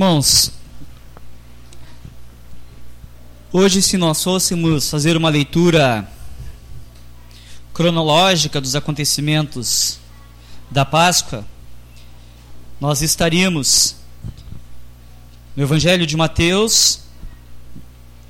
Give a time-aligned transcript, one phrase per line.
[0.00, 0.50] Irmãos,
[3.52, 6.10] hoje, se nós fôssemos fazer uma leitura
[7.74, 10.00] cronológica dos acontecimentos
[10.70, 11.44] da Páscoa,
[12.80, 13.96] nós estaríamos
[15.54, 17.00] no Evangelho de Mateus,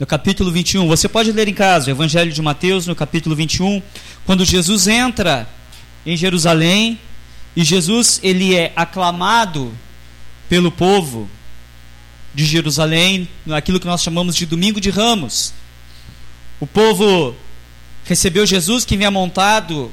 [0.00, 0.88] no capítulo 21.
[0.88, 3.80] Você pode ler em casa o Evangelho de Mateus, no capítulo 21,
[4.26, 5.48] quando Jesus entra
[6.04, 6.98] em Jerusalém
[7.54, 9.72] e Jesus ele é aclamado
[10.48, 11.30] pelo povo
[12.34, 15.52] de Jerusalém, naquilo que nós chamamos de Domingo de Ramos.
[16.60, 17.34] O povo
[18.04, 19.92] recebeu Jesus que vinha montado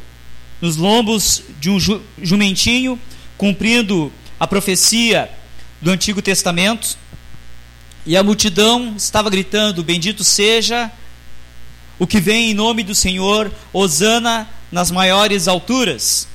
[0.62, 1.78] nos lombos de um
[2.22, 3.00] jumentinho,
[3.38, 5.30] cumprindo a profecia
[5.82, 6.98] do Antigo Testamento.
[8.06, 10.92] E a multidão estava gritando: Bendito seja
[12.00, 16.28] o que vem em nome do Senhor, Hosana nas maiores alturas.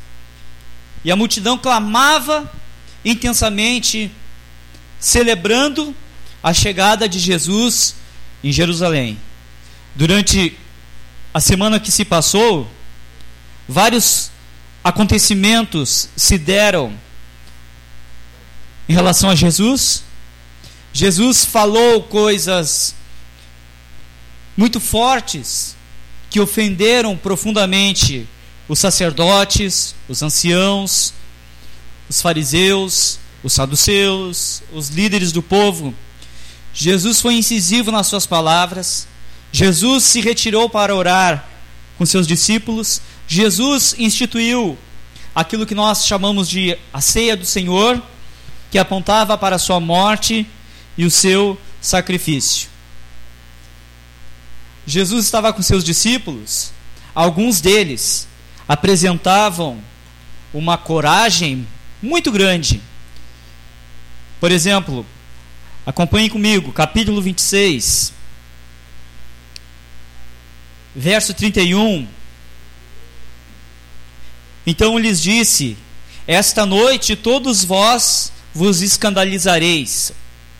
[1.04, 2.50] E a multidão clamava
[3.04, 4.10] intensamente
[5.02, 5.92] celebrando
[6.40, 7.96] a chegada de Jesus
[8.42, 9.18] em Jerusalém.
[9.96, 10.56] Durante
[11.34, 12.70] a semana que se passou,
[13.68, 14.30] vários
[14.84, 16.96] acontecimentos se deram
[18.88, 20.04] em relação a Jesus.
[20.92, 22.94] Jesus falou coisas
[24.56, 25.74] muito fortes
[26.30, 28.28] que ofenderam profundamente
[28.68, 31.12] os sacerdotes, os anciãos,
[32.08, 35.94] os fariseus, os saduceus, os líderes do povo.
[36.72, 39.06] Jesus foi incisivo nas suas palavras.
[39.50, 41.46] Jesus se retirou para orar
[41.98, 43.02] com seus discípulos.
[43.26, 44.78] Jesus instituiu
[45.34, 48.00] aquilo que nós chamamos de a ceia do Senhor,
[48.70, 50.46] que apontava para a sua morte
[50.96, 52.68] e o seu sacrifício.
[54.86, 56.72] Jesus estava com seus discípulos,
[57.14, 58.26] alguns deles
[58.66, 59.78] apresentavam
[60.52, 61.66] uma coragem
[62.02, 62.80] muito grande
[64.42, 65.06] por exemplo,
[65.86, 68.12] acompanhe comigo, capítulo 26,
[70.96, 72.08] verso 31.
[74.66, 75.76] Então lhes disse:
[76.26, 80.10] Esta noite todos vós vos escandalizareis.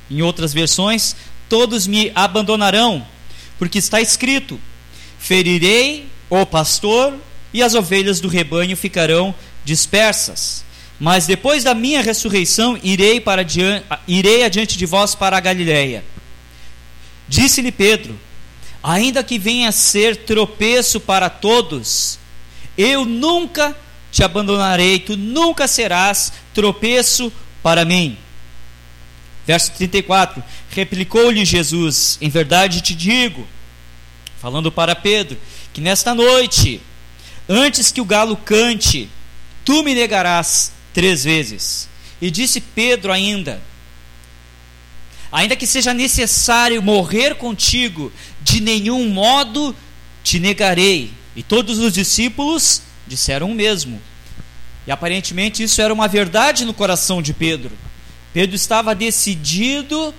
[0.09, 1.17] Em outras versões,
[1.49, 3.05] todos me abandonarão,
[3.59, 4.61] porque está escrito:
[5.19, 7.19] Ferirei o pastor
[7.53, 9.35] e as ovelhas do rebanho ficarão
[9.65, 10.65] dispersas.
[11.03, 16.05] Mas depois da minha ressurreição irei, para diante, irei adiante de vós para a Galiléia.
[17.27, 18.17] Disse-lhe Pedro:
[18.81, 22.21] Ainda que venha a ser tropeço para todos,
[22.79, 23.77] eu nunca
[24.13, 27.33] te abandonarei, tu nunca serás tropeço
[27.65, 28.17] para mim.
[29.45, 33.45] Verso 34: Replicou-lhe Jesus: Em verdade te digo,
[34.41, 35.37] falando para Pedro,
[35.73, 36.81] que nesta noite,
[37.49, 39.11] antes que o galo cante,
[39.65, 41.89] tu me negarás três vezes.
[42.21, 43.61] E disse Pedro ainda:
[45.31, 49.75] Ainda que seja necessário morrer contigo, de nenhum modo
[50.23, 51.11] te negarei.
[51.35, 54.01] E todos os discípulos disseram o mesmo.
[54.87, 57.73] E aparentemente isso era uma verdade no coração de Pedro.
[58.33, 60.15] Pedro estava decidido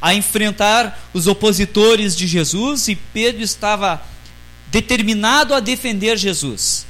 [0.00, 4.02] a enfrentar os opositores de Jesus e Pedro estava
[4.68, 6.86] determinado a defender Jesus.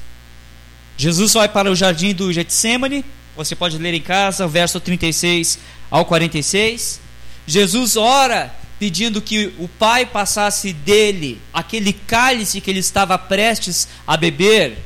[0.97, 3.05] Jesus vai para o jardim do Getsemane
[3.39, 7.01] você pode ler em casa, verso 36 ao 46.
[7.47, 14.17] Jesus ora pedindo que o Pai passasse dele aquele cálice que ele estava prestes a
[14.17, 14.79] beber.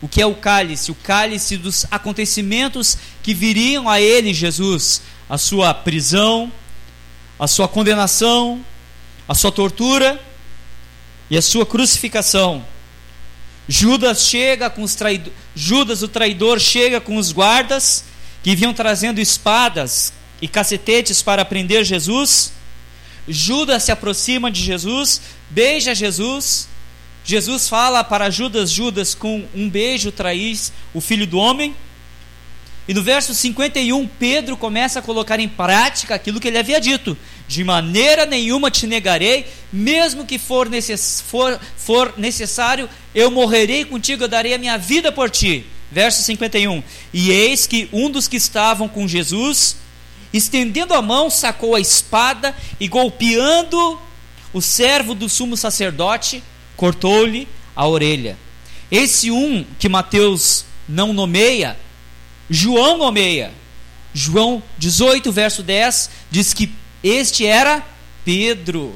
[0.00, 0.92] O que é o cálice?
[0.92, 6.52] O cálice dos acontecimentos que viriam a ele, Jesus, a sua prisão,
[7.40, 8.64] a sua condenação,
[9.26, 10.22] a sua tortura
[11.28, 12.64] e a sua crucificação.
[13.68, 14.96] Judas chega com os
[15.54, 18.04] Judas o traidor chega com os guardas
[18.42, 22.52] que vinham trazendo espadas e cacetetes para prender Jesus.
[23.28, 25.20] Judas se aproxima de Jesus,
[25.50, 26.68] beija Jesus.
[27.24, 31.74] Jesus fala para Judas: Judas, com um beijo traís o filho do homem.
[32.88, 37.18] E no verso 51, Pedro começa a colocar em prática aquilo que ele havia dito:
[37.48, 44.24] De maneira nenhuma te negarei, mesmo que for, necess for, for necessário, eu morrerei contigo,
[44.24, 45.64] eu darei a minha vida por ti.
[45.90, 46.82] Verso 51.
[47.12, 49.76] E eis que um dos que estavam com Jesus,
[50.32, 54.00] estendendo a mão, sacou a espada e golpeando
[54.52, 56.42] o servo do sumo sacerdote,
[56.76, 58.36] cortou-lhe a orelha.
[58.90, 61.76] Esse um que Mateus não nomeia,
[62.48, 63.52] João nomeia.
[64.14, 66.72] João 18, verso 10, diz que
[67.02, 67.84] este era
[68.24, 68.94] Pedro.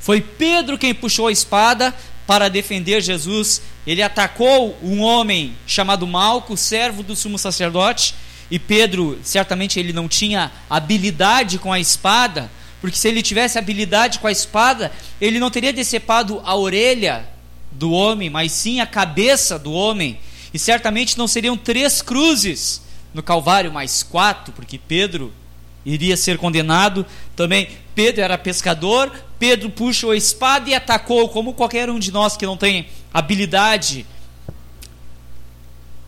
[0.00, 1.94] Foi Pedro quem puxou a espada
[2.26, 3.62] para defender Jesus.
[3.86, 8.14] Ele atacou um homem chamado Malco, servo do sumo sacerdote,
[8.50, 12.50] e Pedro, certamente ele não tinha habilidade com a espada,
[12.80, 17.28] porque se ele tivesse habilidade com a espada, ele não teria decepado a orelha
[17.72, 20.18] do homem, mas sim a cabeça do homem.
[20.52, 22.82] E certamente não seriam três cruzes
[23.12, 25.32] no Calvário, mais quatro, porque Pedro
[25.92, 27.04] iria ser condenado.
[27.34, 32.36] Também Pedro era pescador, Pedro puxou a espada e atacou, como qualquer um de nós
[32.36, 34.06] que não tem habilidade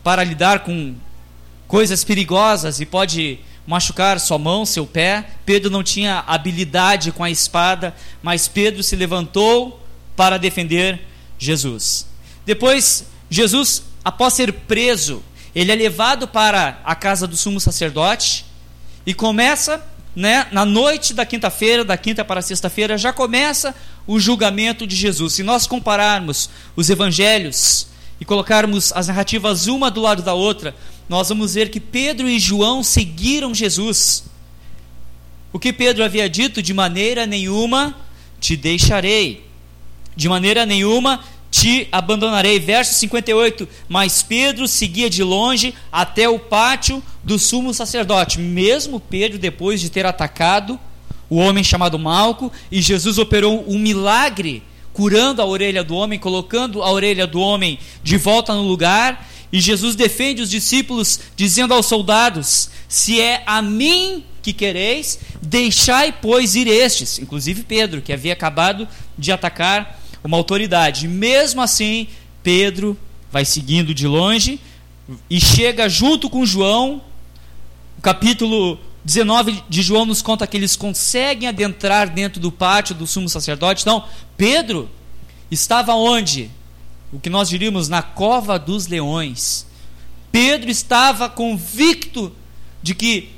[0.03, 0.95] para lidar com
[1.67, 5.25] coisas perigosas e pode machucar sua mão, seu pé.
[5.45, 9.81] Pedro não tinha habilidade com a espada, mas Pedro se levantou
[10.15, 11.01] para defender
[11.37, 12.07] Jesus.
[12.45, 15.23] Depois, Jesus, após ser preso,
[15.55, 18.50] ele é levado para a casa do sumo sacerdote
[19.05, 19.83] e começa,
[20.15, 23.75] né, na noite da quinta-feira, da quinta para sexta-feira, já começa
[24.05, 25.33] o julgamento de Jesus.
[25.33, 27.87] Se nós compararmos os evangelhos
[28.19, 30.75] e colocarmos as narrativas uma do lado da outra,
[31.09, 34.23] nós vamos ver que Pedro e João seguiram Jesus.
[35.51, 37.95] O que Pedro havia dito, de maneira nenhuma
[38.39, 39.45] te deixarei,
[40.15, 42.57] de maneira nenhuma te abandonarei.
[42.57, 43.67] Verso 58.
[43.89, 48.39] Mas Pedro seguia de longe até o pátio do sumo sacerdote.
[48.39, 50.79] Mesmo Pedro, depois de ter atacado
[51.29, 56.83] o homem chamado Malco, e Jesus operou um milagre curando a orelha do homem, colocando
[56.83, 59.29] a orelha do homem de volta no lugar.
[59.51, 66.11] E Jesus defende os discípulos, dizendo aos soldados: Se é a mim que quereis, deixai,
[66.11, 67.19] pois, ir estes.
[67.19, 68.87] Inclusive Pedro, que havia acabado
[69.17, 71.07] de atacar uma autoridade.
[71.07, 72.07] Mesmo assim,
[72.43, 72.97] Pedro
[73.31, 74.59] vai seguindo de longe
[75.29, 77.01] e chega junto com João.
[77.97, 83.07] O capítulo 19 de João nos conta que eles conseguem adentrar dentro do pátio do
[83.07, 83.81] sumo sacerdote.
[83.81, 84.03] Então,
[84.37, 84.89] Pedro
[85.49, 86.51] estava onde?
[87.11, 89.65] O que nós diríamos na cova dos leões.
[90.31, 92.31] Pedro estava convicto
[92.81, 93.29] de que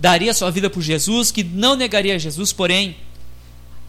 [0.00, 2.96] daria sua vida por Jesus, que não negaria Jesus, porém,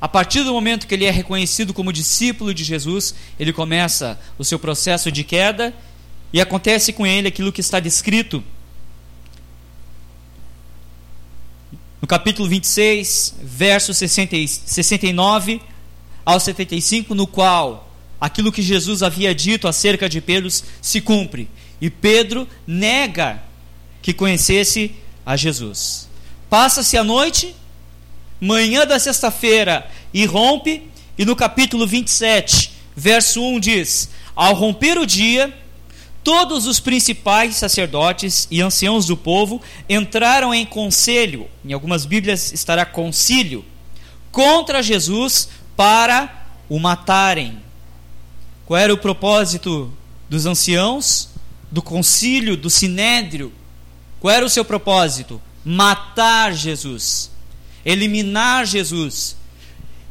[0.02, 4.46] a partir do momento que ele é reconhecido como discípulo de Jesus, ele começa o
[4.46, 5.74] seu processo de queda
[6.32, 8.44] e acontece com ele aquilo que está descrito
[12.02, 15.62] no capítulo 26, versos 69
[16.26, 17.92] ao 75, no qual
[18.22, 20.50] aquilo que Jesus havia dito acerca de Pedro
[20.82, 21.50] se cumpre.
[21.82, 23.44] E Pedro nega
[24.02, 24.96] que conhecesse
[25.26, 26.08] a Jesus.
[26.50, 27.54] Passa-se a noite
[28.40, 35.06] manhã da sexta-feira, e rompe, e no capítulo 27, verso 1 diz: Ao romper o
[35.06, 35.54] dia,
[36.24, 42.86] todos os principais sacerdotes e anciãos do povo entraram em conselho, em algumas Bíblias estará
[42.86, 43.66] concílio,
[44.32, 47.60] contra Jesus para o matarem.
[48.66, 49.92] Qual era o propósito
[50.30, 51.30] dos anciãos,
[51.72, 53.52] do concílio, do sinédrio?
[54.20, 55.42] Qual era o seu propósito?
[55.66, 57.32] Matar Jesus
[57.86, 59.38] eliminar Jesus.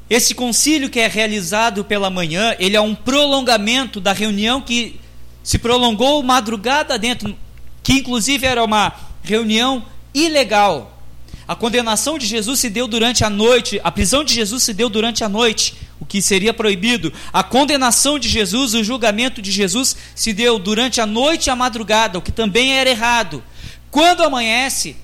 [0.09, 4.99] Esse concílio que é realizado pela manhã, ele é um prolongamento da reunião que
[5.43, 7.37] se prolongou madrugada dentro,
[7.83, 9.85] que inclusive era uma reunião
[10.15, 10.99] ilegal.
[11.47, 14.89] A condenação de Jesus se deu durante a noite, a prisão de Jesus se deu
[14.89, 17.13] durante a noite, o que seria proibido.
[17.33, 21.57] A condenação de Jesus, o julgamento de Jesus se deu durante a noite e a
[21.57, 23.43] madrugada, o que também era errado.
[23.91, 24.97] Quando amanhece,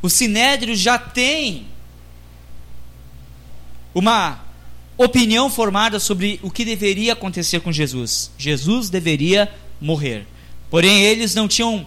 [0.00, 1.66] o sinédrio já tem
[3.98, 4.40] uma
[4.96, 8.30] opinião formada sobre o que deveria acontecer com Jesus.
[8.38, 10.26] Jesus deveria morrer.
[10.70, 11.86] Porém, eles não tinham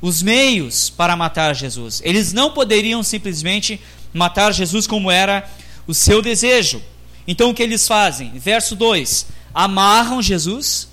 [0.00, 2.00] os meios para matar Jesus.
[2.04, 3.80] Eles não poderiam simplesmente
[4.12, 5.48] matar Jesus como era
[5.86, 6.82] o seu desejo.
[7.26, 8.32] Então o que eles fazem?
[8.38, 10.88] Verso 2: amarram Jesus,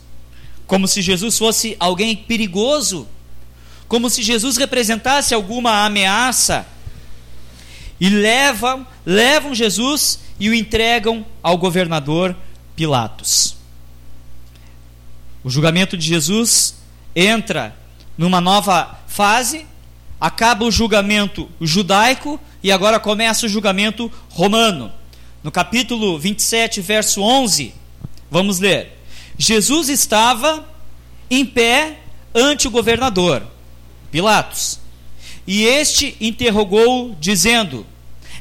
[0.68, 3.08] como se Jesus fosse alguém perigoso,
[3.88, 6.66] como se Jesus representasse alguma ameaça,
[8.00, 12.36] e levam, levam Jesus e o entregam ao governador
[12.76, 13.56] Pilatos.
[15.44, 16.76] O julgamento de Jesus
[17.16, 17.76] entra
[18.18, 19.66] numa nova fase,
[20.20, 24.92] acaba o julgamento judaico e agora começa o julgamento romano.
[25.44, 27.74] No capítulo 27, verso 11,
[28.30, 29.00] vamos ler:
[29.38, 30.68] Jesus estava
[31.30, 32.00] em pé
[32.34, 33.44] ante o governador
[34.12, 34.80] Pilatos,
[35.46, 37.86] e este interrogou, dizendo: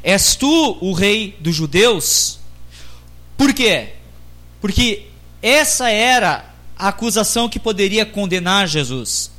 [0.04, 2.38] És tu o rei dos judeus?
[3.38, 3.94] Por quê?
[4.60, 5.06] Porque
[5.40, 9.30] essa era a acusação que poderia condenar Jesus.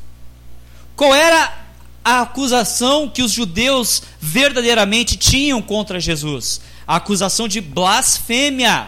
[0.96, 1.66] Qual era
[2.04, 6.62] a acusação que os judeus verdadeiramente tinham contra Jesus?
[6.88, 8.88] A acusação de blasfêmia,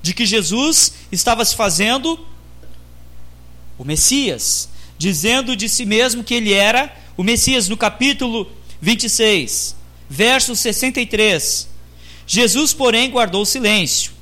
[0.00, 2.18] de que Jesus estava se fazendo
[3.76, 9.76] o Messias, dizendo de si mesmo que ele era o Messias no capítulo 26,
[10.10, 11.68] verso 63.
[12.26, 14.12] Jesus, porém, guardou silêncio.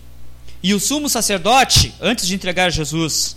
[0.62, 3.36] E o sumo sacerdote, antes de entregar Jesus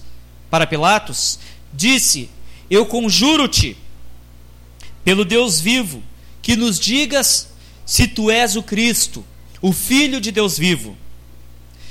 [0.50, 1.40] para Pilatos,
[1.74, 2.30] disse:
[2.70, 3.78] Eu conjuro-te,
[5.04, 6.04] pelo Deus vivo,
[6.42, 7.48] que nos digas
[7.86, 9.26] se tu és o Cristo,
[9.62, 10.98] o Filho de Deus vivo.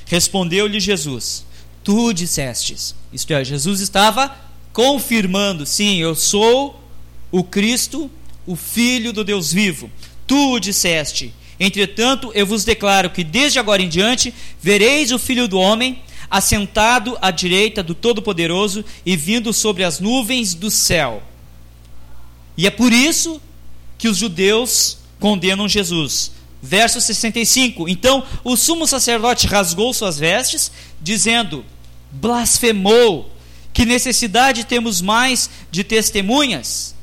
[0.07, 1.45] Respondeu-lhe Jesus:
[1.83, 2.95] Tu dissestes.
[3.13, 4.37] Isto é, Jesus estava
[4.73, 6.83] confirmando: Sim, eu sou
[7.31, 8.11] o Cristo,
[8.47, 9.91] o Filho do Deus vivo.
[10.31, 11.35] Tu o disseste.
[11.59, 14.33] Entretanto, eu vos declaro que desde agora em diante
[14.63, 20.55] vereis o Filho do Homem assentado à direita do Todo-Poderoso e vindo sobre as nuvens
[20.55, 21.21] do céu.
[22.57, 23.43] E é por isso
[23.99, 26.31] que os judeus condenam Jesus.
[26.63, 30.71] Verso 65: Então o sumo sacerdote rasgou suas vestes,
[31.03, 31.65] dizendo:
[32.13, 33.29] Blasfemou!
[33.73, 36.95] Que necessidade temos mais de testemunhas?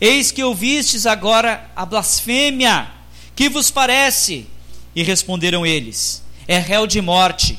[0.00, 2.88] Eis que ouvistes agora a blasfêmia.
[3.34, 4.46] Que vos parece?
[4.94, 7.58] E responderam eles: É réu de morte.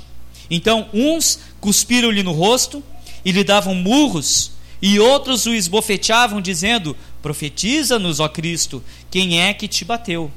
[0.50, 2.84] Então uns cuspiram-lhe no rosto
[3.26, 4.52] e lhe davam murros,
[4.82, 10.32] e outros o esbofeteavam, dizendo: Profetiza-nos, ó Cristo, quem é que te bateu?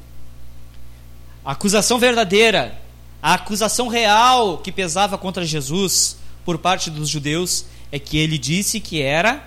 [1.44, 2.78] A acusação verdadeira,
[3.22, 8.80] a acusação real que pesava contra Jesus por parte dos judeus é que ele disse
[8.80, 9.44] que era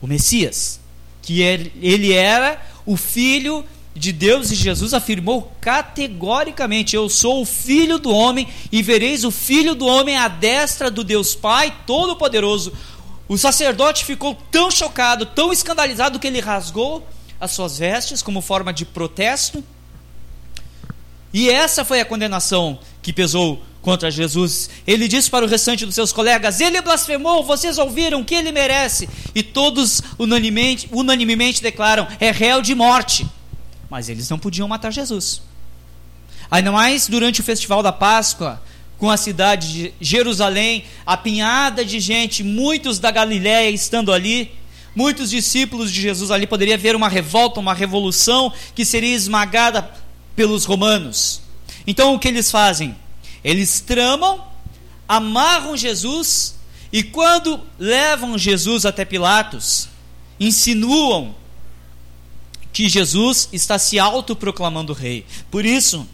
[0.00, 0.79] o Messias,
[1.22, 7.98] que ele era o filho de Deus e Jesus afirmou categoricamente: Eu sou o filho
[7.98, 12.72] do homem e vereis o filho do homem à destra do Deus Pai Todo-Poderoso.
[13.28, 17.06] O sacerdote ficou tão chocado, tão escandalizado que ele rasgou
[17.40, 19.62] as suas vestes como forma de protesto.
[21.32, 24.68] E essa foi a condenação que pesou contra Jesus.
[24.86, 29.08] Ele disse para o restante dos seus colegas: Ele blasfemou, vocês ouviram que ele merece.
[29.34, 33.26] E todos unanimemente, unanimemente declaram: É réu de morte.
[33.88, 35.42] Mas eles não podiam matar Jesus.
[36.50, 38.60] Ainda mais durante o festival da Páscoa,
[38.98, 44.52] com a cidade de Jerusalém, apinhada de gente, muitos da Galiléia estando ali,
[44.94, 49.90] muitos discípulos de Jesus ali, poderia haver uma revolta, uma revolução que seria esmagada
[50.36, 51.40] pelos romanos.
[51.86, 52.94] Então o que eles fazem?
[53.44, 54.44] Eles tramam,
[55.08, 56.54] amarram Jesus
[56.92, 59.88] e quando levam Jesus até Pilatos,
[60.38, 61.34] insinuam
[62.72, 65.24] que Jesus está se autoproclamando rei.
[65.50, 66.06] Por isso,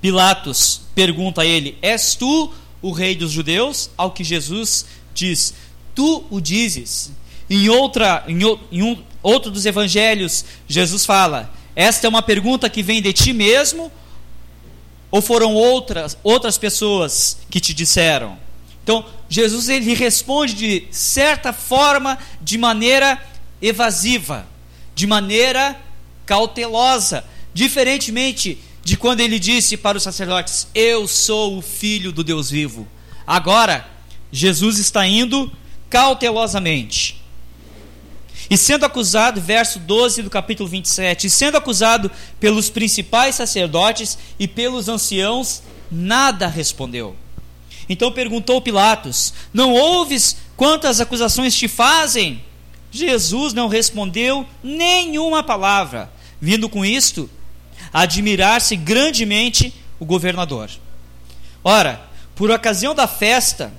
[0.00, 3.90] Pilatos pergunta a ele: És tu o rei dos judeus?
[3.96, 5.54] Ao que Jesus diz:
[5.94, 7.12] Tu o dizes.
[7.48, 8.38] Em, outra, em,
[8.72, 13.32] em um, outro dos evangelhos, Jesus fala: Esta é uma pergunta que vem de ti
[13.32, 13.92] mesmo
[15.10, 18.38] ou foram outras, outras pessoas que te disseram?
[18.82, 23.22] Então, Jesus ele responde de certa forma, de maneira
[23.60, 24.46] evasiva,
[24.94, 25.78] de maneira
[26.26, 32.50] cautelosa, diferentemente de quando ele disse para os sacerdotes: Eu sou o filho do Deus
[32.50, 32.88] vivo.
[33.26, 33.86] Agora,
[34.32, 35.50] Jesus está indo
[35.88, 37.19] cautelosamente.
[38.48, 44.48] E sendo acusado, verso 12 do capítulo 27, e sendo acusado pelos principais sacerdotes e
[44.48, 47.16] pelos anciãos, nada respondeu.
[47.88, 52.42] Então perguntou Pilatos: Não ouves quantas acusações te fazem?
[52.90, 57.28] Jesus não respondeu nenhuma palavra, vindo com isto
[57.92, 60.70] admirar-se grandemente o governador.
[61.62, 62.00] Ora,
[62.34, 63.72] por ocasião da festa,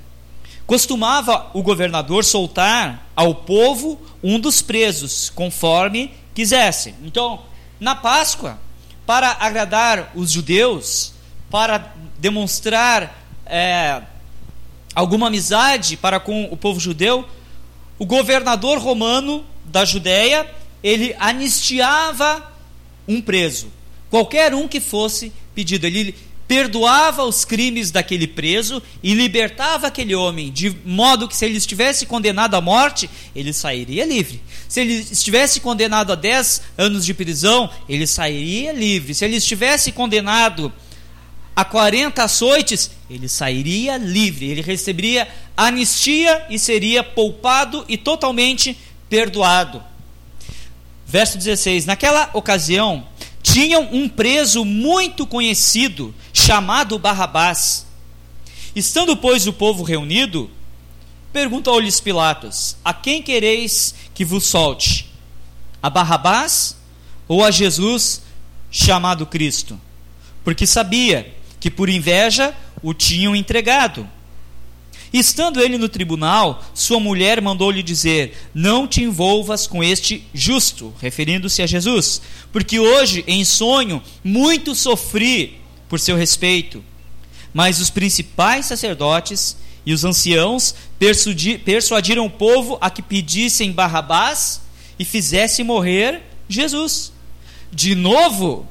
[0.72, 6.96] costumava o governador soltar ao povo um dos presos, conforme quisesse.
[7.04, 7.42] Então,
[7.78, 8.58] na Páscoa,
[9.06, 11.12] para agradar os judeus,
[11.50, 14.02] para demonstrar é,
[14.96, 17.28] alguma amizade para com o povo judeu,
[18.00, 20.50] o governador romano da Judéia
[20.82, 22.50] ele anistiava
[23.06, 23.68] um preso,
[24.10, 25.86] qualquer um que fosse pedido.
[25.86, 26.16] Ele
[26.52, 32.06] perdoava os crimes daquele preso e libertava aquele homem, de modo que se ele estivesse
[32.06, 34.42] condenado à morte, ele sairia livre.
[34.68, 39.14] Se ele estivesse condenado a 10 anos de prisão, ele sairia livre.
[39.14, 40.74] Se ele estivesse condenado
[41.56, 44.50] a 40 açoites, ele sairia livre.
[44.50, 48.78] Ele receberia anistia e seria poupado e totalmente
[49.10, 49.82] perdoado.
[51.08, 53.08] Verso 16: Naquela ocasião,
[53.42, 57.88] tinham um preso muito conhecido, chamado Barrabás.
[58.76, 60.50] Estando, pois, o povo reunido,
[61.34, 65.10] perguntou-lhes Pilatos: A quem quereis que vos solte?
[65.82, 66.78] A Barrabás
[67.28, 68.22] ou a Jesus
[68.70, 69.80] chamado Cristo?
[70.44, 74.08] Porque sabia que por inveja o tinham entregado.
[75.14, 81.62] Estando ele no tribunal, sua mulher mandou-lhe dizer: Não te envolvas com este justo, referindo-se
[81.62, 86.84] a Jesus, porque hoje, em sonho, muito sofri por seu respeito.
[87.54, 90.74] Mas os principais sacerdotes e os anciãos
[91.66, 94.62] persuadiram o povo a que pedissem Barrabás
[94.98, 97.12] e fizesse morrer Jesus.
[97.70, 98.66] De novo,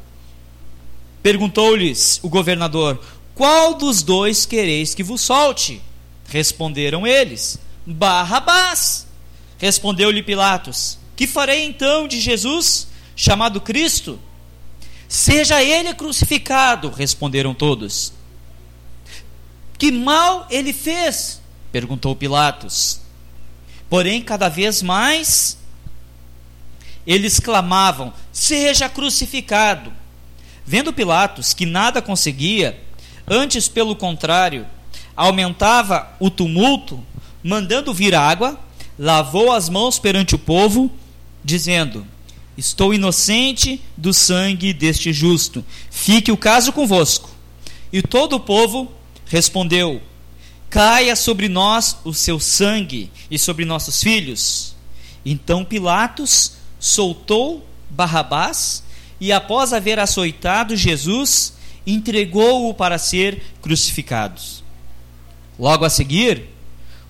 [1.23, 2.99] perguntou-lhes o governador:
[3.35, 5.83] Qual dos dois quereis que vos solte?
[6.31, 9.07] Responderam eles: Barrabás.
[9.59, 14.19] Respondeu-lhe Pilatos: Que farei então de Jesus, chamado Cristo?
[15.09, 18.13] Seja ele crucificado, responderam todos.
[19.77, 21.41] Que mal ele fez?
[21.73, 23.01] perguntou Pilatos.
[23.89, 25.59] Porém, cada vez mais
[27.05, 29.93] eles clamavam: Seja crucificado.
[30.65, 32.81] Vendo Pilatos que nada conseguia,
[33.27, 34.65] antes pelo contrário,
[35.21, 36.99] aumentava o tumulto,
[37.45, 38.59] mandando vir água,
[38.99, 40.91] lavou as mãos perante o povo,
[41.45, 42.07] dizendo:
[42.57, 47.29] Estou inocente do sangue deste justo, fique o caso convosco.
[47.93, 48.91] E todo o povo
[49.27, 50.01] respondeu:
[50.71, 54.75] Caia sobre nós o seu sangue e sobre nossos filhos.
[55.23, 58.83] Então Pilatos soltou Barrabás
[59.21, 61.53] e, após haver açoitado Jesus,
[61.87, 64.41] entregou-o para ser crucificado.
[65.61, 66.45] Logo a seguir,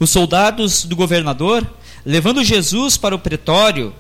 [0.01, 1.65] os soldados do governador,
[2.05, 3.95] levando Jesus para o pretório,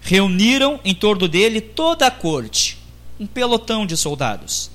[0.00, 2.78] reuniram em torno dele toda a corte,
[3.20, 4.72] um pelotão de soldados.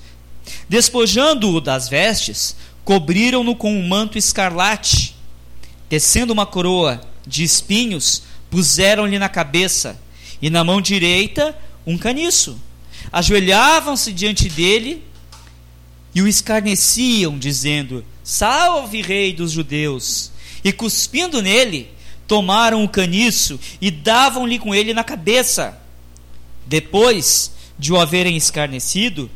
[0.66, 2.56] Despojando-o das vestes,
[2.86, 5.14] cobriram-no com um manto escarlate.
[5.90, 10.00] Tecendo uma coroa de espinhos, puseram-lhe na cabeça,
[10.40, 11.54] e na mão direita
[11.86, 12.58] um caniço.
[13.12, 15.04] Ajoelhavam-se diante dele
[16.14, 20.30] e o escarneciam, dizendo: Salve, Rei dos Judeus!
[20.62, 21.90] E cuspindo nele,
[22.26, 25.80] tomaram o caniço e davam-lhe com ele na cabeça.
[26.66, 29.30] Depois de o haverem escarnecido,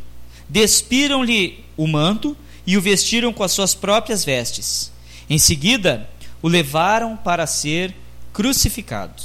[0.46, 4.92] despiram-lhe o manto e o vestiram com as suas próprias vestes.
[5.30, 6.06] Em seguida,
[6.42, 7.94] o levaram para ser
[8.30, 9.22] crucificado.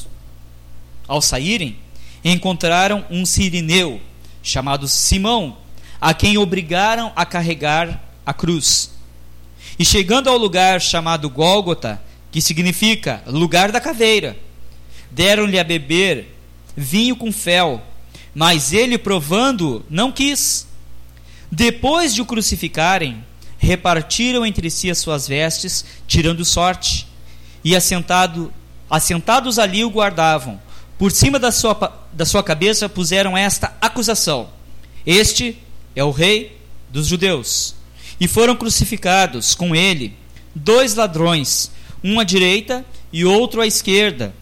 [1.05, 1.75] Ao saírem,
[2.23, 3.99] encontraram um sirineu
[4.41, 5.57] chamado Simão,
[5.99, 8.95] a quem obrigaram a carregar a cruz.
[9.79, 14.37] E chegando ao lugar chamado Gólgota, que significa lugar da caveira,
[15.11, 16.35] deram-lhe a beber
[16.75, 17.81] vinho com fel,
[18.33, 20.67] mas ele, provando, não quis.
[21.51, 23.23] Depois de o crucificarem,
[23.57, 27.07] repartiram entre si as suas vestes, tirando sorte,
[27.63, 28.53] e assentado,
[28.89, 30.59] assentados ali o guardavam.
[30.97, 34.49] Por cima da sua, da sua cabeça puseram esta acusação:
[35.05, 35.57] Este
[35.95, 36.57] é o rei
[36.89, 37.76] dos judeus.
[38.19, 40.13] E foram crucificados com ele
[40.55, 41.71] dois ladrões,
[42.03, 44.33] um à direita e outro à esquerda.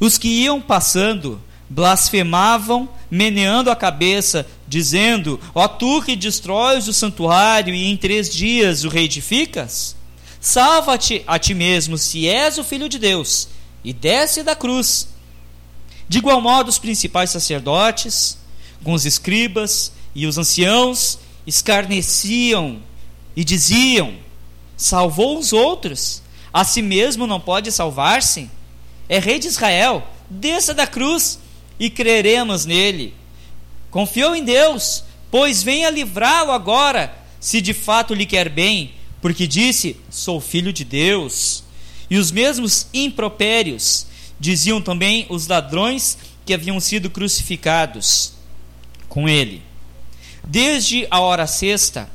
[0.00, 7.74] Os que iam passando blasfemavam, meneando a cabeça, dizendo: Ó tu que destróis o santuário
[7.74, 9.96] e em três dias o reedificas?
[10.40, 13.48] Salva-te a ti mesmo, se és o filho de Deus,
[13.84, 15.08] e desce da cruz.
[16.08, 18.36] De igual modo, os principais sacerdotes,
[18.82, 22.80] com os escribas e os anciãos, escarneciam
[23.36, 24.14] e diziam:
[24.76, 28.50] Salvou os outros, a si mesmo não pode salvar-se?
[29.08, 31.38] É rei de Israel, desça da cruz
[31.78, 33.14] e creremos nele.
[33.90, 39.96] Confiou em Deus, pois venha livrá-lo agora, se de fato lhe quer bem, porque disse:
[40.10, 41.64] Sou filho de Deus.
[42.10, 44.06] E os mesmos impropérios
[44.38, 48.34] diziam também os ladrões que haviam sido crucificados
[49.08, 49.62] com ele.
[50.44, 52.10] Desde a hora sexta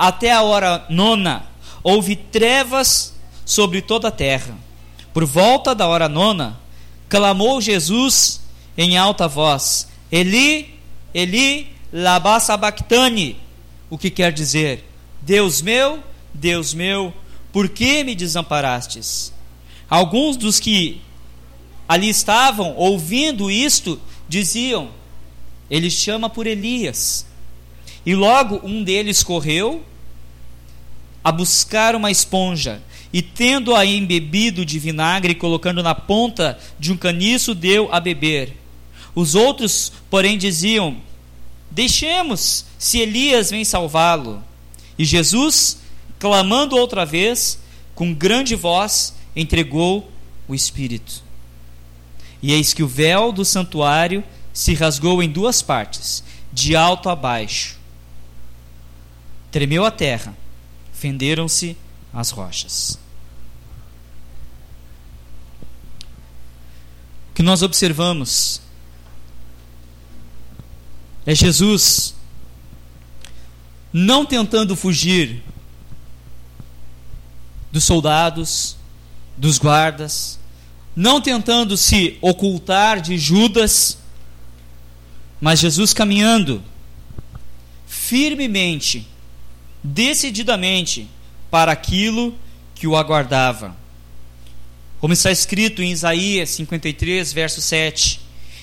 [0.00, 1.44] até a hora nona,
[1.82, 3.12] houve trevas
[3.44, 4.56] sobre toda a terra.
[5.12, 6.58] Por volta da hora nona,
[7.06, 8.40] clamou Jesus
[8.78, 10.74] em alta voz: Eli,
[11.12, 13.36] Eli, lama sabachthani,
[13.90, 14.88] o que quer dizer:
[15.20, 17.12] Deus meu, Deus meu,
[17.52, 19.34] por que me desamparastes?
[19.86, 21.02] Alguns dos que
[21.86, 24.88] ali estavam ouvindo isto diziam:
[25.70, 27.26] Ele chama por Elias.
[28.06, 29.84] E logo um deles correu
[31.22, 37.54] a buscar uma esponja e, tendo-a embebido de vinagre, colocando na ponta de um caniço,
[37.54, 38.56] deu a beber.
[39.14, 40.96] Os outros, porém, diziam:
[41.70, 44.42] Deixemos, se Elias vem salvá-lo.
[44.98, 45.78] E Jesus,
[46.18, 47.58] clamando outra vez,
[47.94, 50.10] com grande voz, entregou
[50.46, 51.22] o Espírito.
[52.42, 57.16] E eis que o véu do santuário se rasgou em duas partes, de alto a
[57.16, 57.78] baixo.
[59.50, 60.36] Tremeu a terra,
[61.00, 61.78] fenderam-se
[62.12, 62.98] as rochas.
[67.30, 68.60] O que nós observamos
[71.24, 72.14] é Jesus
[73.90, 75.42] não tentando fugir
[77.72, 78.76] dos soldados,
[79.38, 80.38] dos guardas,
[80.94, 83.96] não tentando se ocultar de Judas,
[85.40, 86.62] mas Jesus caminhando
[87.86, 89.09] firmemente
[89.82, 91.08] decididamente
[91.50, 92.34] para aquilo
[92.74, 93.76] que o aguardava.
[95.00, 98.20] Como está escrito em Isaías 53, verso 7,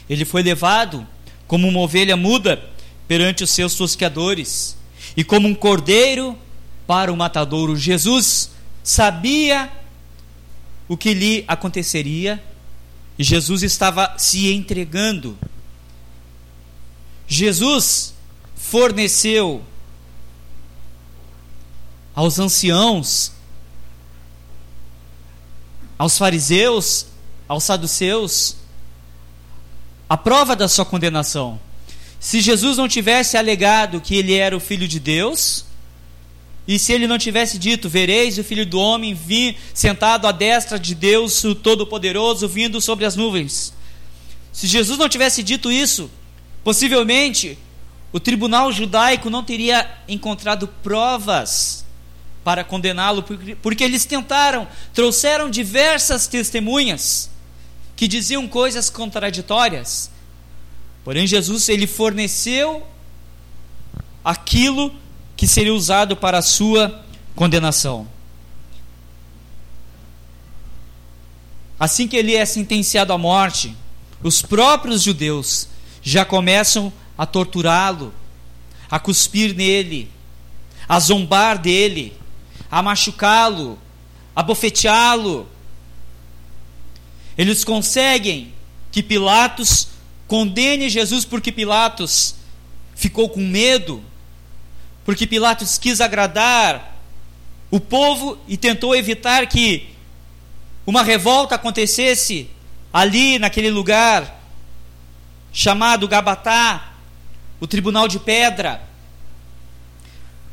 [0.10, 1.06] ele foi levado
[1.48, 2.64] como uma ovelha muda
[3.08, 4.78] perante os seus tosqueadores,
[5.16, 6.38] e como um cordeiro
[6.86, 7.76] para o matadouro.
[7.76, 8.52] Jesus
[8.84, 9.72] sabia
[10.88, 12.42] o que lhe aconteceria
[13.18, 15.38] e Jesus estava se entregando.
[17.28, 18.14] Jesus
[18.56, 19.64] forneceu
[22.18, 23.32] aos anciãos,
[26.00, 27.06] aos fariseus,
[27.48, 28.56] aos saduceus,
[30.10, 31.60] a prova da sua condenação.
[32.20, 35.64] Se Jesus não tivesse alegado que ele era o filho de Deus,
[36.68, 40.80] e se ele não tivesse dito: Vereis o filho do homem vir sentado à destra
[40.80, 43.72] de Deus, o Todo-Poderoso, vindo sobre as nuvens.
[44.52, 46.10] Se Jesus não tivesse dito isso,
[46.64, 47.60] possivelmente
[48.12, 51.86] o tribunal judaico não teria encontrado provas
[52.48, 53.26] para condená-lo,
[53.62, 57.30] porque eles tentaram, trouxeram diversas testemunhas
[57.94, 60.10] que diziam coisas contraditórias.
[61.04, 62.88] Porém, Jesus ele forneceu
[64.24, 64.96] aquilo
[65.36, 67.04] que seria usado para a sua
[67.36, 68.08] condenação.
[71.78, 73.76] Assim que ele é sentenciado à morte,
[74.24, 75.68] os próprios judeus
[76.02, 78.14] já começam a torturá-lo,
[78.90, 80.10] a cuspir nele,
[80.88, 82.16] a zombar dele,
[82.70, 83.78] a machucá-lo,
[84.36, 85.48] a bofeteá-lo.
[87.38, 88.54] Eles conseguem
[88.92, 89.90] que Pilatos
[90.28, 92.36] Condene Jesus porque Pilatos
[92.96, 94.04] ficou com medo,
[95.06, 96.98] porque Pilatos quis agradar
[97.72, 99.90] o povo e tentou evitar que
[100.86, 102.50] uma revolta acontecesse
[102.92, 104.42] ali naquele lugar
[105.52, 106.94] chamado Gabatá,
[107.60, 108.87] o tribunal de pedra,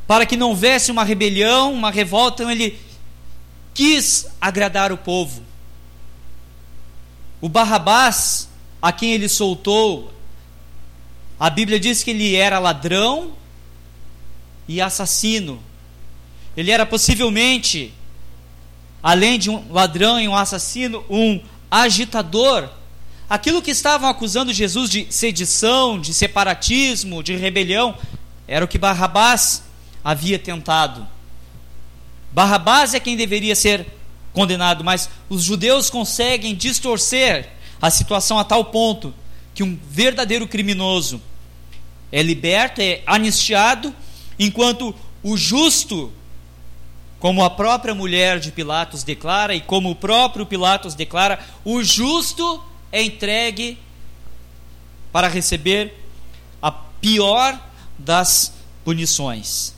[0.07, 2.79] para que não houvesse uma rebelião, uma revolta, então ele
[3.73, 5.43] quis agradar o povo.
[7.41, 8.49] O Barrabás
[8.81, 10.13] a quem ele soltou,
[11.39, 13.33] a Bíblia diz que ele era ladrão
[14.67, 15.61] e assassino.
[16.55, 17.93] Ele era possivelmente,
[19.03, 22.69] além de um ladrão e um assassino, um agitador.
[23.29, 27.97] Aquilo que estavam acusando Jesus de sedição, de separatismo, de rebelião,
[28.47, 29.64] era o que Barrabás
[30.05, 31.07] havia tentado.
[32.31, 33.87] Barrabás é quem deveria ser
[34.31, 37.49] condenado, mas os judeus conseguem distorcer
[37.81, 39.11] a situação a tal ponto
[39.55, 41.19] que um verdadeiro criminoso
[42.11, 43.95] é liberto, é anistiado,
[44.37, 46.11] enquanto o justo,
[47.19, 52.61] como a própria mulher de Pilatos declara e como o próprio Pilatos declara, o justo
[52.91, 53.79] é entregue
[55.11, 55.97] para receber
[56.61, 57.59] a pior
[57.97, 59.73] das punições.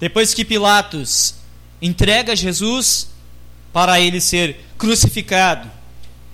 [0.00, 1.34] Depois que Pilatos
[1.82, 3.08] entrega Jesus
[3.72, 5.70] para ele ser crucificado,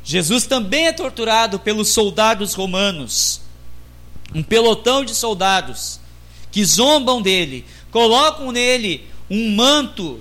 [0.02, 3.40] Jesus também é torturado pelos soldados romanos,
[4.34, 5.98] um pelotão de soldados
[6.50, 10.20] que zombam dele, colocam nele um manto,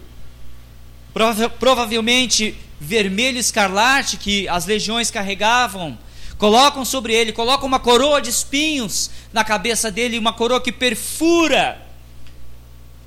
[1.13, 5.97] prova provavelmente vermelho escarlate que as legiões carregavam,
[6.37, 11.82] colocam sobre ele, colocam uma coroa de espinhos na cabeça dele, uma coroa que perfura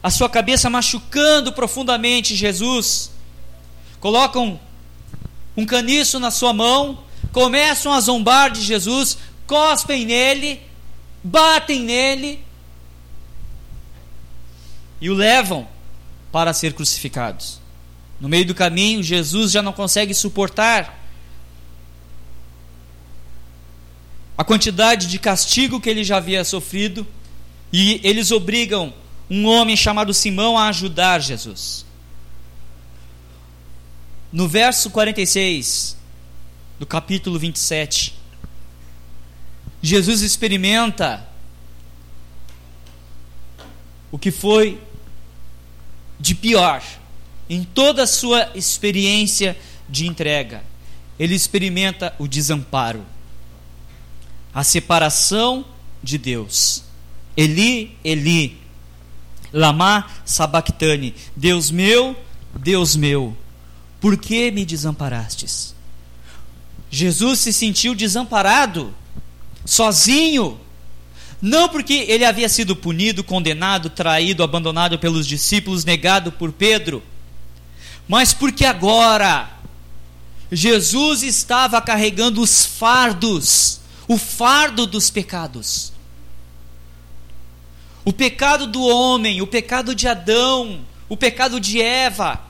[0.06, 3.10] a sua cabeça, machucando profundamente Jesus.
[3.98, 4.60] Colocam
[5.56, 10.60] um caniço na sua mão, começam a zombar de Jesus, cospem nele,
[11.24, 12.38] batem nele
[15.00, 15.66] e o levam
[16.30, 17.60] para ser crucificados.
[18.20, 21.02] No meio do caminho, Jesus já não consegue suportar
[24.38, 27.04] a quantidade de castigo que ele já havia sofrido
[27.72, 28.94] e eles obrigam
[29.28, 31.84] um homem chamado Simão a ajudar Jesus.
[34.32, 35.96] No verso 46
[36.78, 38.14] do capítulo 27,
[39.82, 41.26] Jesus experimenta
[44.10, 44.80] o que foi
[46.18, 46.82] de pior
[47.48, 49.56] em toda a sua experiência
[49.88, 50.62] de entrega.
[51.18, 53.04] Ele experimenta o desamparo,
[54.52, 55.64] a separação
[56.02, 56.82] de Deus.
[57.36, 58.58] Eli, Eli,
[59.52, 62.16] lama sabachthani, Deus meu,
[62.54, 63.36] Deus meu,
[64.00, 65.74] por que me desamparastes?
[66.90, 68.94] Jesus se sentiu desamparado,
[69.64, 70.58] sozinho,
[71.40, 77.02] não porque ele havia sido punido, condenado, traído, abandonado pelos discípulos, negado por Pedro,
[78.08, 79.50] mas porque agora
[80.50, 85.92] Jesus estava carregando os fardos, o fardo dos pecados.
[88.06, 92.40] O pecado do homem, o pecado de Adão, o pecado de Eva,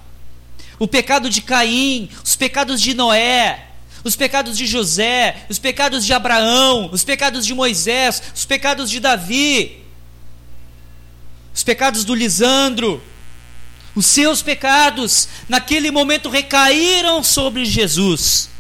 [0.78, 3.68] o pecado de Caim, os pecados de Noé,
[4.04, 9.00] os pecados de José, os pecados de Abraão, os pecados de Moisés, os pecados de
[9.00, 9.82] Davi,
[11.54, 13.02] os pecados do Lisandro,
[13.94, 18.50] os seus pecados, naquele momento recaíram sobre Jesus.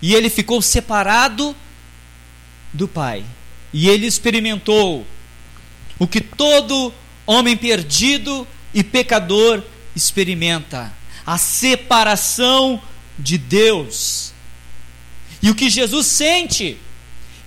[0.00, 1.56] E ele ficou separado
[2.72, 3.24] do Pai.
[3.72, 5.06] E ele experimentou
[5.98, 6.92] o que todo
[7.26, 9.62] homem perdido e pecador
[9.94, 10.92] experimenta:
[11.26, 12.80] a separação
[13.18, 14.32] de Deus.
[15.42, 16.78] E o que Jesus sente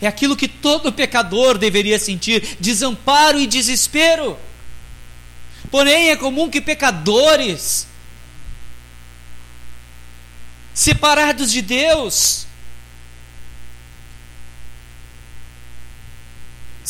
[0.02, 4.38] é aquilo que todo pecador deveria sentir: desamparo e desespero.
[5.70, 7.88] Porém, é comum que pecadores,
[10.74, 12.46] separados de Deus,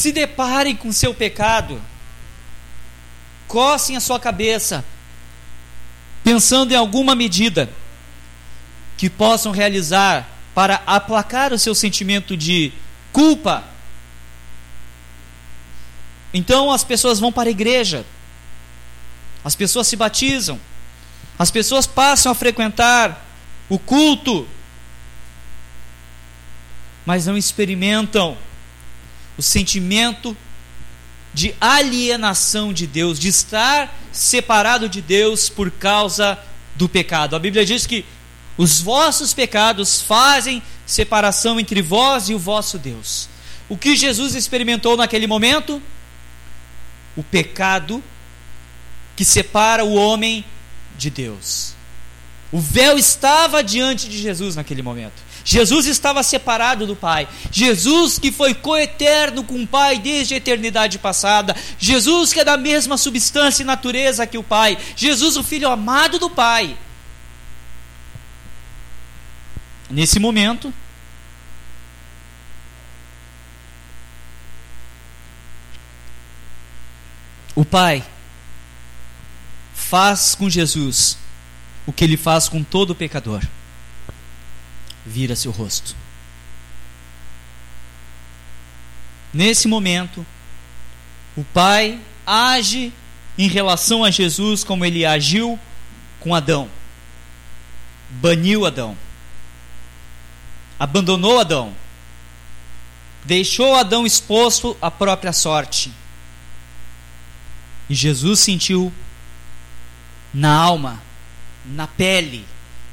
[0.01, 1.79] se deparem com seu pecado,
[3.47, 4.83] cocem a sua cabeça,
[6.23, 7.69] pensando em alguma medida
[8.97, 12.73] que possam realizar para aplacar o seu sentimento de
[13.13, 13.63] culpa.
[16.33, 18.03] Então as pessoas vão para a igreja,
[19.43, 20.59] as pessoas se batizam,
[21.37, 23.23] as pessoas passam a frequentar
[23.69, 24.47] o culto,
[27.05, 28.35] mas não experimentam
[29.37, 30.35] o sentimento
[31.33, 36.37] de alienação de Deus, de estar separado de Deus por causa
[36.75, 37.35] do pecado.
[37.35, 38.05] A Bíblia diz que
[38.57, 43.29] os vossos pecados fazem separação entre vós e o vosso Deus.
[43.69, 45.81] O que Jesus experimentou naquele momento?
[47.15, 48.03] O pecado
[49.15, 50.43] que separa o homem
[50.97, 51.73] de Deus.
[52.51, 55.21] O véu estava diante de Jesus naquele momento.
[55.43, 57.27] Jesus estava separado do Pai.
[57.51, 61.55] Jesus que foi coeterno com o Pai desde a eternidade passada.
[61.79, 64.77] Jesus que é da mesma substância e natureza que o Pai.
[64.95, 66.77] Jesus, o Filho amado do Pai.
[69.89, 70.73] Nesse momento,
[77.53, 78.03] o Pai
[79.73, 81.17] faz com Jesus
[81.85, 83.45] o que ele faz com todo pecador:
[85.05, 85.95] vira seu rosto.
[89.33, 90.25] Nesse momento,
[91.35, 92.91] o Pai age
[93.37, 95.59] em relação a Jesus como ele agiu
[96.19, 96.69] com Adão.
[98.09, 98.97] Baniu Adão.
[100.77, 101.73] Abandonou Adão.
[103.23, 105.91] Deixou Adão exposto à própria sorte.
[107.89, 108.91] E Jesus sentiu
[110.33, 111.01] na alma,
[111.65, 112.45] na pele,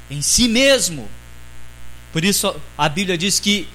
[0.09, 1.09] em si mesmo.
[2.11, 3.67] Por isso a Bíblia diz que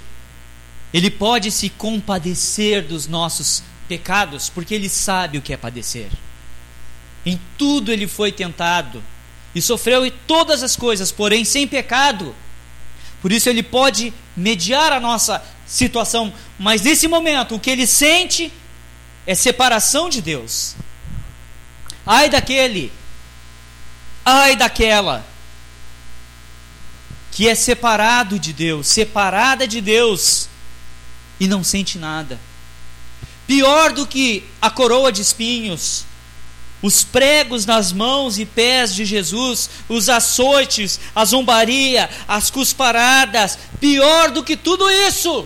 [0.92, 6.08] ele pode se compadecer dos nossos pecados, porque ele sabe o que é padecer.
[7.26, 9.02] Em tudo ele foi tentado
[9.54, 12.34] e sofreu em todas as coisas, porém sem pecado.
[13.22, 18.52] Por isso ele pode mediar a nossa situação, mas nesse momento o que ele sente
[19.26, 20.76] é separação de Deus.
[22.06, 22.92] Ai daquele
[24.24, 25.24] Ai daquela
[27.34, 30.48] que é separado de Deus, separada de Deus
[31.40, 32.38] e não sente nada.
[33.44, 36.04] Pior do que a coroa de espinhos,
[36.80, 44.30] os pregos nas mãos e pés de Jesus, os açoites, a zombaria, as cusparadas, pior
[44.30, 45.44] do que tudo isso,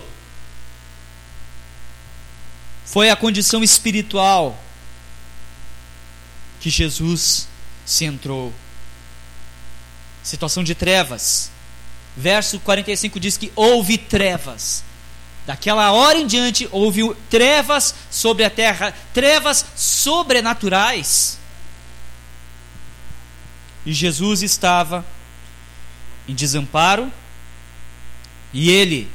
[2.85, 4.63] foi a condição espiritual
[6.59, 7.47] que Jesus
[7.83, 8.53] se entrou
[10.21, 11.49] situação de trevas.
[12.19, 14.83] Verso 45 diz que houve trevas.
[15.47, 21.39] Daquela hora em diante houve trevas sobre a terra, trevas sobrenaturais.
[23.85, 25.05] E Jesus estava
[26.27, 27.09] em desamparo,
[28.51, 29.09] e ele,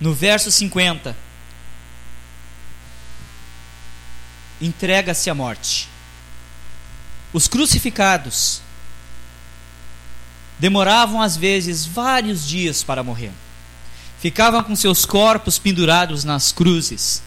[0.00, 1.14] no verso 50,
[4.62, 5.90] entrega-se à morte.
[7.34, 8.62] Os crucificados
[10.58, 13.32] demoravam às vezes vários dias para morrer.
[14.20, 17.22] Ficavam com seus corpos pendurados nas cruzes.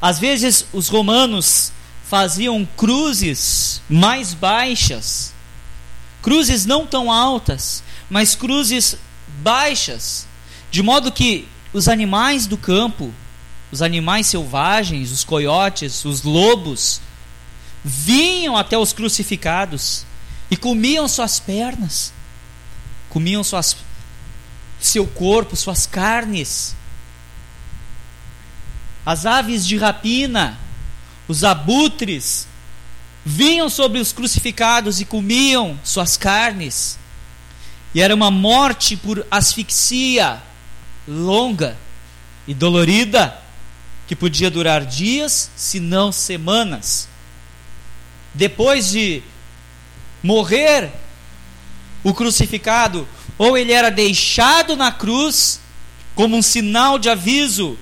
[0.00, 1.72] Às vezes os romanos
[2.08, 5.34] faziam cruzes mais baixas,
[6.22, 8.96] cruzes não tão altas, mas cruzes
[9.42, 10.26] baixas,
[10.70, 13.12] de modo que os animais do campo,
[13.70, 17.00] os animais selvagens, os coiotes, os lobos,
[17.84, 20.06] vinham até os crucificados
[20.50, 22.12] e comiam suas pernas,
[23.08, 23.76] comiam suas,
[24.80, 26.76] seu corpo, suas carnes.
[29.04, 30.58] As aves de rapina,
[31.26, 32.46] os abutres,
[33.24, 36.98] vinham sobre os crucificados e comiam suas carnes.
[37.94, 40.42] E era uma morte por asfixia
[41.06, 41.76] longa
[42.46, 43.38] e dolorida,
[44.06, 47.08] que podia durar dias, se não semanas.
[48.32, 49.22] Depois de
[50.22, 50.90] morrer
[52.02, 53.06] o crucificado,
[53.36, 55.60] ou ele era deixado na cruz
[56.14, 57.78] como um sinal de aviso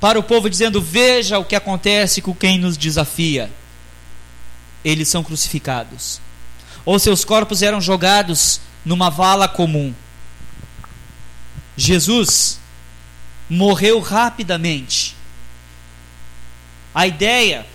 [0.00, 3.50] para o povo, dizendo: Veja o que acontece com quem nos desafia.
[4.84, 6.20] Eles são crucificados,
[6.84, 9.94] ou seus corpos eram jogados numa vala comum.
[11.76, 12.58] Jesus
[13.48, 15.16] morreu rapidamente.
[16.94, 17.66] A ideia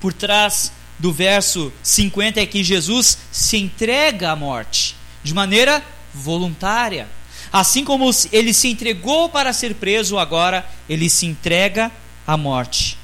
[0.00, 5.82] por trás do verso 50 é que Jesus se entrega à morte de maneira
[6.12, 7.08] voluntária.
[7.52, 11.90] Assim como ele se entregou para ser preso, agora ele se entrega
[12.26, 12.98] à morte.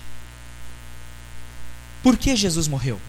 [2.03, 3.01] Por que Jesus morreu?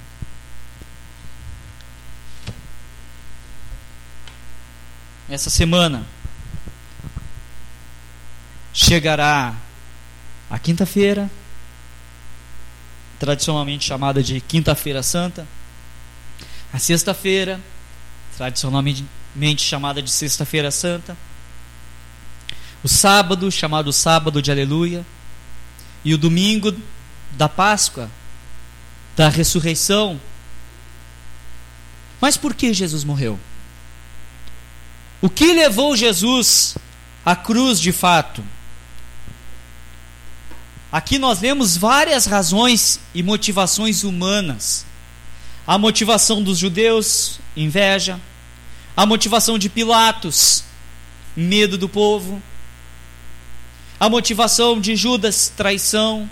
[5.27, 6.05] Essa semana
[8.71, 9.55] chegará
[10.49, 11.29] a quinta-feira,
[13.19, 15.47] tradicionalmente chamada de Quinta-feira Santa,
[16.73, 17.59] a sexta-feira,
[18.37, 19.05] tradicionalmente
[19.57, 21.17] chamada de Sexta-feira Santa,
[22.83, 25.05] o sábado, chamado Sábado de Aleluia,
[26.03, 26.75] e o domingo
[27.31, 28.09] da Páscoa,
[29.15, 30.19] da ressurreição.
[32.21, 33.39] Mas por que Jesus morreu?
[35.21, 36.77] O que levou Jesus
[37.25, 38.43] à cruz de fato?
[40.95, 44.85] Aqui nós vemos várias razões e motivações humanas.
[45.67, 48.17] A motivação dos judeus, inveja.
[48.95, 50.63] A motivação de Pilatos,
[51.35, 52.41] medo do povo.
[53.99, 56.29] A motivação de Judas, traição.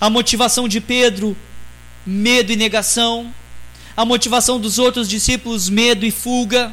[0.00, 1.36] A motivação de Pedro,
[2.06, 3.34] medo e negação.
[3.96, 6.72] A motivação dos outros discípulos, medo e fuga.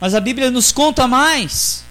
[0.00, 1.82] Mas a Bíblia nos conta mais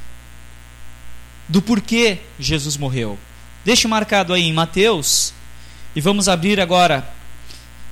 [1.52, 3.20] do porquê Jesus morreu.
[3.66, 5.34] Deixe marcado aí em Mateus
[5.94, 7.14] e vamos abrir agora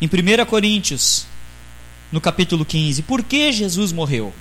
[0.01, 1.27] em 1 Coríntios,
[2.09, 3.01] no capítulo 15.
[3.01, 4.33] Por que Jesus morreu?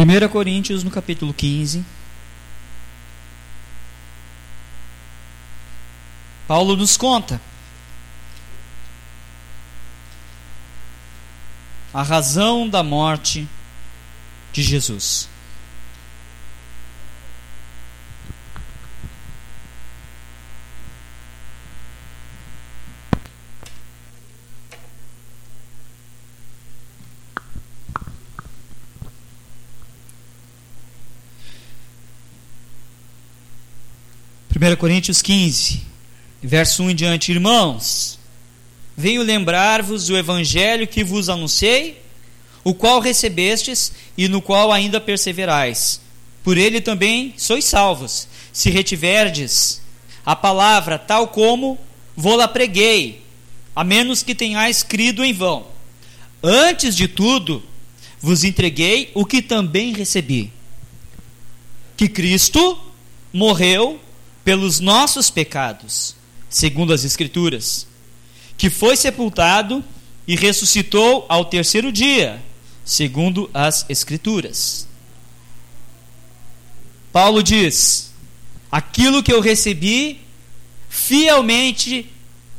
[0.00, 1.84] 1 Coríntios, no capítulo 15.
[6.48, 7.38] Paulo nos conta
[11.92, 13.46] a razão da morte
[14.54, 15.28] de Jesus.
[34.60, 35.80] 1 Coríntios 15,
[36.42, 37.32] verso 1 em diante.
[37.32, 38.18] Irmãos,
[38.94, 42.02] venho lembrar-vos do evangelho que vos anunciei,
[42.62, 46.02] o qual recebestes e no qual ainda perseverais.
[46.44, 49.80] Por ele também sois salvos, se retiverdes
[50.26, 51.78] a palavra tal como
[52.14, 53.22] vou-la preguei,
[53.74, 55.68] a menos que tenhais crido em vão.
[56.42, 57.62] Antes de tudo,
[58.20, 60.52] vos entreguei o que também recebi:
[61.96, 62.78] que Cristo
[63.32, 63.98] morreu
[64.44, 66.14] pelos nossos pecados,
[66.48, 67.86] segundo as Escrituras,
[68.56, 69.84] que foi sepultado
[70.26, 72.42] e ressuscitou ao terceiro dia,
[72.84, 74.86] segundo as Escrituras.
[77.12, 78.12] Paulo diz:
[78.70, 80.20] aquilo que eu recebi,
[80.88, 82.06] fielmente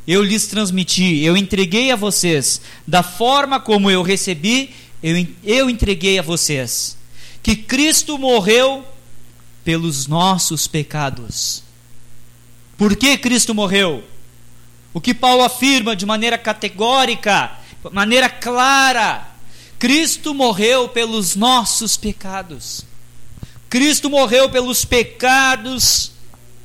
[0.06, 4.70] eu lhes transmiti, eu entreguei a vocês, da forma como eu recebi,
[5.02, 6.96] eu, eu entreguei a vocês.
[7.42, 8.84] Que Cristo morreu
[9.64, 11.62] pelos nossos pecados
[12.76, 14.02] por que Cristo morreu?
[14.94, 17.52] O que Paulo afirma de maneira categórica,
[17.90, 19.28] maneira clara:
[19.78, 22.84] Cristo morreu pelos nossos pecados.
[23.68, 26.12] Cristo morreu pelos pecados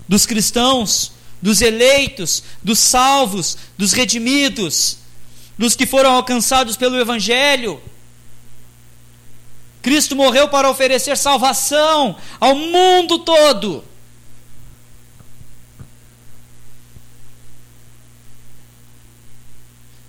[0.08, 4.98] dos cristãos, dos eleitos, dos salvos, dos redimidos,
[5.58, 7.82] dos que foram alcançados pelo Evangelho.
[9.82, 13.84] Cristo morreu para oferecer salvação ao mundo todo.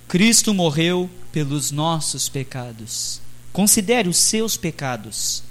[0.09, 3.21] Cristo morreu pelos nossos pecados.
[3.53, 5.43] Considere os seus pecados.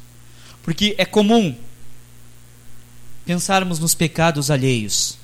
[0.64, 1.56] Porque é comum
[3.26, 5.18] pensarmos nos pecados alheios.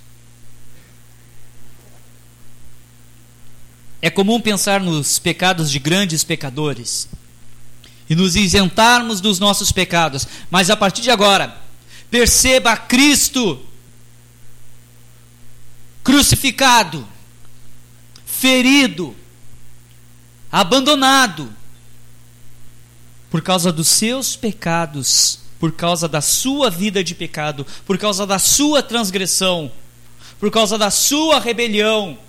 [4.01, 7.07] É comum pensar nos pecados de grandes pecadores
[8.09, 11.57] e nos isentarmos dos nossos pecados, mas a partir de agora,
[12.11, 13.65] perceba Cristo
[16.03, 17.07] crucificado,
[18.25, 19.15] ferido,
[20.53, 21.51] abandonado
[23.31, 28.37] por causa dos seus pecados, por causa da sua vida de pecado, por causa da
[28.37, 29.71] sua transgressão,
[30.39, 32.19] por causa da sua rebelião.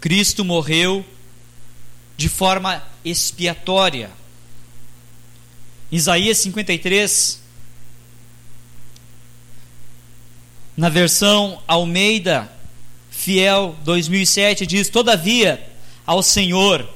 [0.00, 1.04] Cristo morreu
[2.16, 4.10] de forma expiatória.
[5.92, 7.42] Isaías 53,
[10.74, 12.57] na versão Almeida
[13.28, 15.62] Fiel 2007 diz: Todavia,
[16.06, 16.88] ao Senhor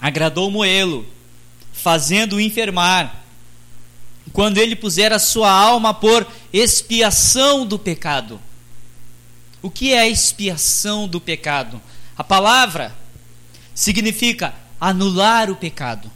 [0.00, 1.04] agradou moê-lo,
[1.72, 3.24] fazendo-o enfermar,
[4.32, 8.40] quando ele puser a sua alma por expiação do pecado.
[9.60, 11.82] O que é a expiação do pecado?
[12.16, 12.94] A palavra
[13.74, 16.08] significa anular o pecado.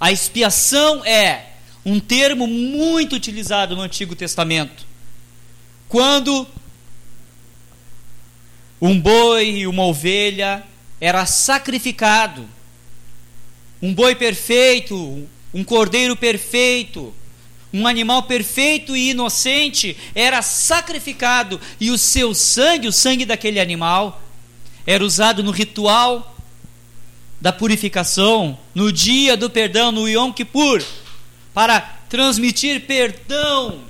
[0.00, 1.52] A expiação é
[1.84, 4.84] um termo muito utilizado no Antigo Testamento.
[5.88, 6.44] Quando
[8.80, 10.64] um boi e uma ovelha
[11.00, 12.48] era sacrificado.
[13.80, 17.14] Um boi perfeito, um cordeiro perfeito,
[17.72, 24.22] um animal perfeito e inocente era sacrificado e o seu sangue, o sangue daquele animal,
[24.86, 26.36] era usado no ritual
[27.40, 30.82] da purificação, no dia do perdão, no Yom Kippur,
[31.52, 33.80] para transmitir perdão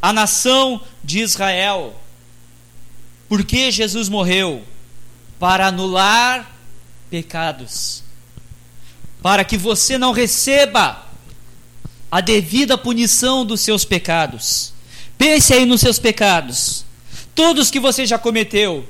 [0.00, 1.94] à nação de Israel.
[3.28, 4.62] Por que Jesus morreu?
[5.38, 6.56] Para anular
[7.10, 8.02] pecados.
[9.22, 11.04] Para que você não receba
[12.10, 14.72] a devida punição dos seus pecados.
[15.18, 16.84] Pense aí nos seus pecados.
[17.34, 18.86] Todos que você já cometeu,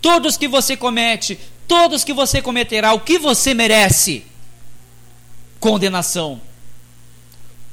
[0.00, 4.24] todos que você comete, todos que você cometerá, o que você merece?
[5.58, 6.40] Condenação,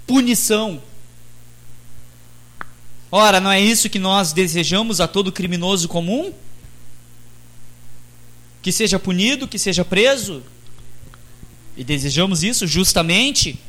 [0.07, 0.81] punição,
[3.11, 6.33] Ora, não é isso que nós desejamos a todo criminoso comum?
[8.61, 10.43] Que seja punido, que seja preso?
[11.77, 13.59] E desejamos isso justamente?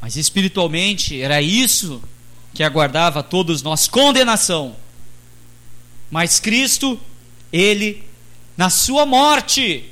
[0.00, 2.02] Mas espiritualmente era isso
[2.52, 4.76] que aguardava todos nós condenação.
[6.10, 7.00] Mas Cristo,
[7.52, 8.04] ele
[8.56, 9.84] na sua morte,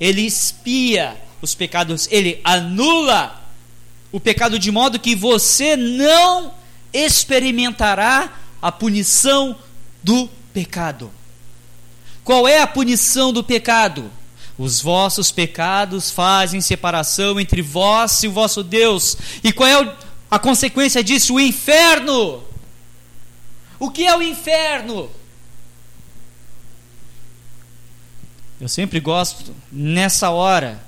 [0.00, 3.43] ele expia os pecados, ele anula
[4.14, 6.54] o pecado de modo que você não
[6.92, 9.58] experimentará a punição
[10.04, 11.10] do pecado.
[12.22, 14.08] Qual é a punição do pecado?
[14.56, 19.16] Os vossos pecados fazem separação entre vós e o vosso Deus.
[19.42, 19.96] E qual é
[20.30, 21.34] a consequência disso?
[21.34, 22.40] O inferno.
[23.80, 25.10] O que é o inferno?
[28.60, 30.80] Eu sempre gosto, nessa hora,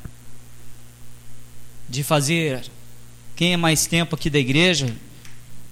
[1.89, 2.76] de fazer
[3.37, 4.97] quem é mais tempo aqui da igreja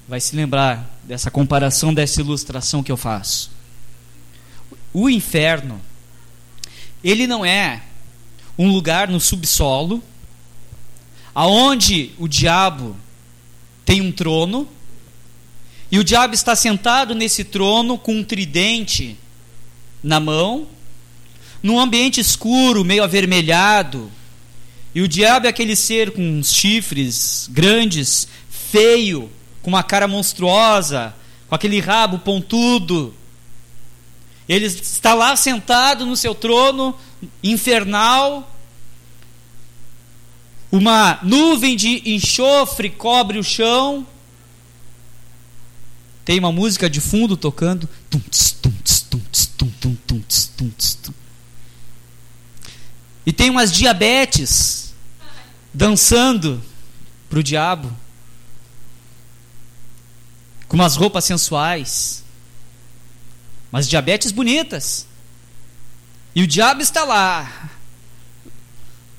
[0.06, 3.50] vai se lembrar dessa comparação, dessa ilustração que eu faço.
[4.92, 5.80] O inferno,
[7.02, 7.82] ele não é
[8.58, 10.02] um lugar no subsolo,
[11.34, 12.94] aonde o diabo
[13.84, 14.68] tem um trono,
[15.90, 19.16] e o diabo está sentado nesse trono com um tridente
[20.02, 20.68] na mão,
[21.62, 24.12] num ambiente escuro, meio avermelhado,
[24.94, 29.28] e o diabo é aquele ser com chifres grandes, feio,
[29.60, 31.12] com uma cara monstruosa,
[31.48, 33.12] com aquele rabo pontudo.
[34.48, 36.94] Ele está lá sentado no seu trono
[37.42, 38.54] infernal.
[40.70, 44.06] Uma nuvem de enxofre cobre o chão.
[46.24, 47.88] Tem uma música de fundo tocando.
[53.26, 54.83] E tem umas diabetes
[55.74, 56.62] dançando
[57.28, 57.92] para o diabo,
[60.68, 62.24] com umas roupas sensuais,
[63.72, 65.06] mas diabetes bonitas.
[66.32, 67.70] E o diabo está lá,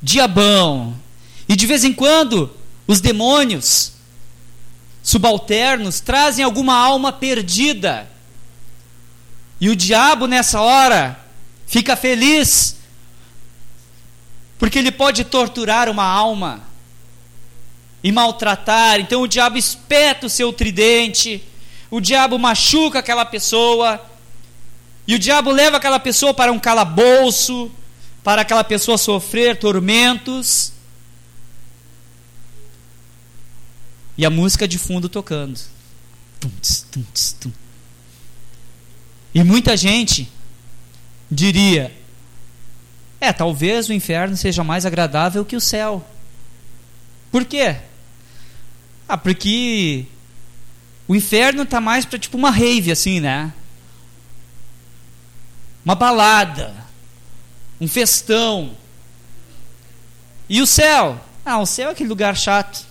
[0.02, 0.98] diabão.
[1.48, 2.56] E de vez em quando,
[2.88, 3.92] os demônios
[5.04, 8.10] subalternos trazem alguma alma perdida.
[9.60, 11.20] E o diabo nessa hora
[11.68, 12.75] fica feliz
[14.58, 16.64] porque ele pode torturar uma alma
[18.04, 19.00] e maltratar.
[19.00, 21.44] Então o diabo espeta o seu tridente,
[21.90, 24.00] o diabo machuca aquela pessoa,
[25.08, 27.72] e o diabo leva aquela pessoa para um calabouço,
[28.24, 30.74] para aquela pessoa sofrer tormentos.
[34.18, 35.60] E a música de fundo tocando.
[39.34, 40.32] E muita gente
[41.30, 41.92] diria:
[43.20, 46.06] é, talvez o inferno seja mais agradável que o céu.
[47.32, 47.78] Por quê?
[49.08, 50.06] Ah, porque
[51.08, 53.54] o inferno está mais para tipo uma rave assim, né?
[55.84, 56.74] Uma balada,
[57.80, 58.76] um festão.
[60.50, 61.20] E o céu?
[61.46, 62.86] Ah, o céu é aquele lugar chato.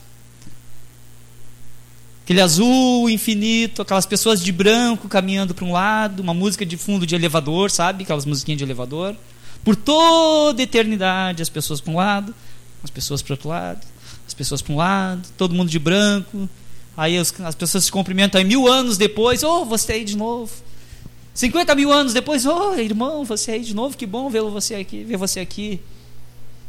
[2.25, 7.07] Aquele azul infinito, aquelas pessoas de branco caminhando para um lado, uma música de fundo
[7.07, 8.05] de elevador, sabe?
[8.05, 9.15] Aquelas musiquinhas de elevador.
[9.65, 12.35] Por toda eternidade, as pessoas para um lado,
[12.83, 13.81] as pessoas para outro lado,
[14.27, 16.49] as pessoas para um lado, todo mundo de branco.
[16.97, 20.53] Aí as, as pessoas se cumprimentam aí mil anos depois, oh, você aí de novo.
[21.33, 25.03] 50 mil anos depois, oh, irmão, você aí de novo, que bom ver você aqui,
[25.03, 25.81] ver você aqui.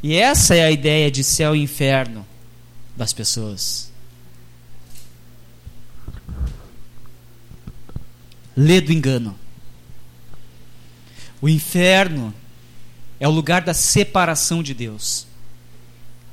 [0.01, 2.25] E essa é a ideia de céu e inferno
[2.95, 3.91] das pessoas.
[8.55, 9.37] Lê do engano.
[11.41, 12.33] O inferno
[13.20, 15.26] é o lugar da separação de Deus.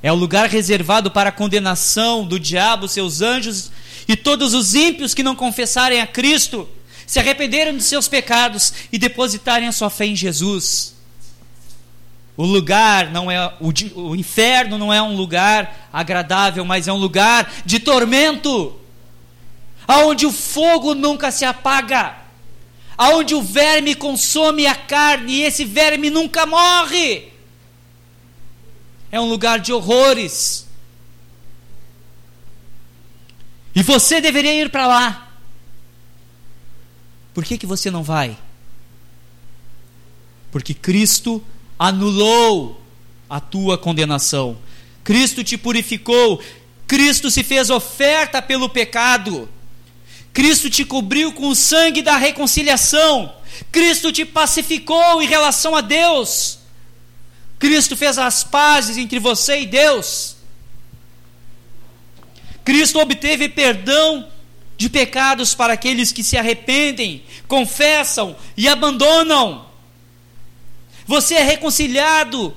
[0.01, 3.71] É o lugar reservado para a condenação do diabo, seus anjos
[4.07, 6.67] e todos os ímpios que não confessarem a Cristo,
[7.07, 10.93] se arrependerem de seus pecados e depositarem a sua fé em Jesus.
[12.35, 13.71] O lugar não é o,
[14.01, 18.77] o inferno não é um lugar agradável, mas é um lugar de tormento,
[19.87, 22.22] aonde o fogo nunca se apaga
[22.97, 27.31] aonde o verme consome a carne e esse verme nunca morre.
[29.11, 30.67] É um lugar de horrores.
[33.75, 35.31] E você deveria ir para lá.
[37.33, 38.37] Por que, que você não vai?
[40.51, 41.43] Porque Cristo
[41.79, 42.79] anulou
[43.27, 44.57] a tua condenação.
[45.03, 46.41] Cristo te purificou.
[46.85, 49.49] Cristo se fez oferta pelo pecado.
[50.33, 53.33] Cristo te cobriu com o sangue da reconciliação.
[53.71, 56.57] Cristo te pacificou em relação a Deus.
[57.59, 60.35] Cristo fez as pazes entre você e Deus.
[62.65, 64.27] Cristo obteve perdão
[64.75, 69.67] de pecados para aqueles que se arrependem, confessam e abandonam.
[71.05, 72.55] Você é reconciliado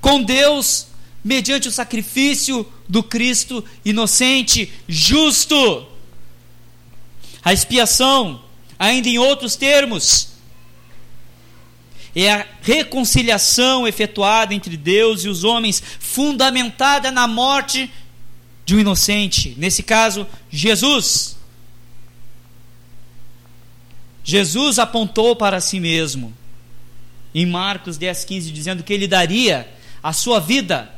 [0.00, 0.88] com Deus
[1.22, 5.91] mediante o sacrifício do Cristo inocente, justo.
[7.44, 8.42] A expiação,
[8.78, 10.32] ainda em outros termos,
[12.14, 17.90] é a reconciliação efetuada entre Deus e os homens, fundamentada na morte
[18.64, 21.36] de um inocente, nesse caso, Jesus.
[24.22, 26.32] Jesus apontou para si mesmo,
[27.34, 29.68] em Marcos 10, 15, dizendo que ele daria
[30.02, 30.92] a sua vida,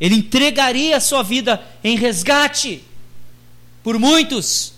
[0.00, 2.82] ele entregaria a sua vida em resgate
[3.82, 4.75] por muitos.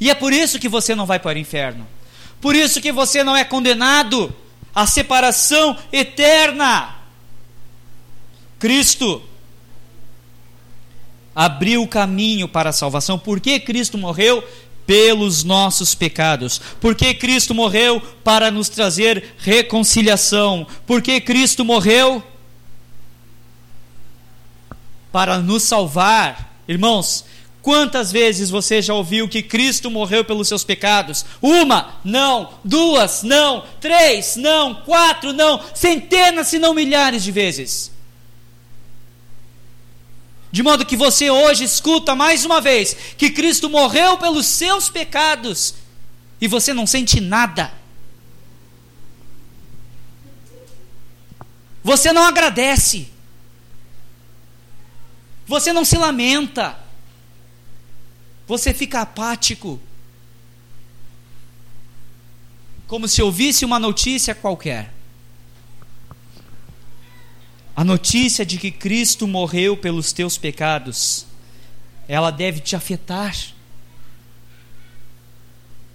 [0.00, 1.86] E é por isso que você não vai para o inferno.
[2.40, 4.34] Por isso que você não é condenado
[4.74, 6.96] à separação eterna.
[8.58, 9.22] Cristo
[11.34, 13.18] abriu o caminho para a salvação.
[13.18, 14.42] Por que Cristo morreu?
[14.86, 16.60] Pelos nossos pecados.
[16.80, 18.00] Por que Cristo morreu?
[18.24, 20.66] Para nos trazer reconciliação.
[20.86, 22.22] Por que Cristo morreu?
[25.12, 26.56] Para nos salvar.
[26.66, 27.24] Irmãos,
[27.62, 31.26] Quantas vezes você já ouviu que Cristo morreu pelos seus pecados?
[31.42, 32.54] Uma, não.
[32.64, 33.64] Duas, não.
[33.80, 34.76] Três, não.
[34.76, 35.62] Quatro, não.
[35.74, 37.92] Centenas, se não milhares de vezes.
[40.50, 45.74] De modo que você hoje escuta mais uma vez que Cristo morreu pelos seus pecados
[46.40, 47.72] e você não sente nada.
[51.84, 53.08] Você não agradece.
[55.46, 56.78] Você não se lamenta
[58.50, 59.78] você fica apático.
[62.88, 64.92] Como se ouvisse uma notícia qualquer.
[67.76, 71.26] A notícia de que Cristo morreu pelos teus pecados,
[72.08, 73.36] ela deve te afetar,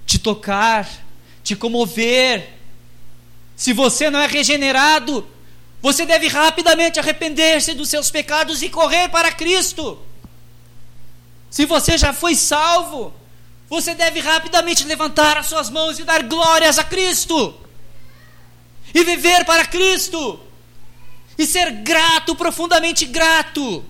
[0.06, 0.90] te tocar,
[1.44, 2.54] te comover.
[3.58, 5.28] Se você não é regenerado,
[5.82, 10.00] você deve rapidamente arrepender-se dos seus pecados e correr para Cristo.
[11.50, 13.14] Se você já foi salvo,
[13.70, 17.54] você deve rapidamente levantar as suas mãos e dar glórias a Cristo.
[18.94, 20.40] E viver para Cristo.
[21.38, 23.84] E ser grato, profundamente grato.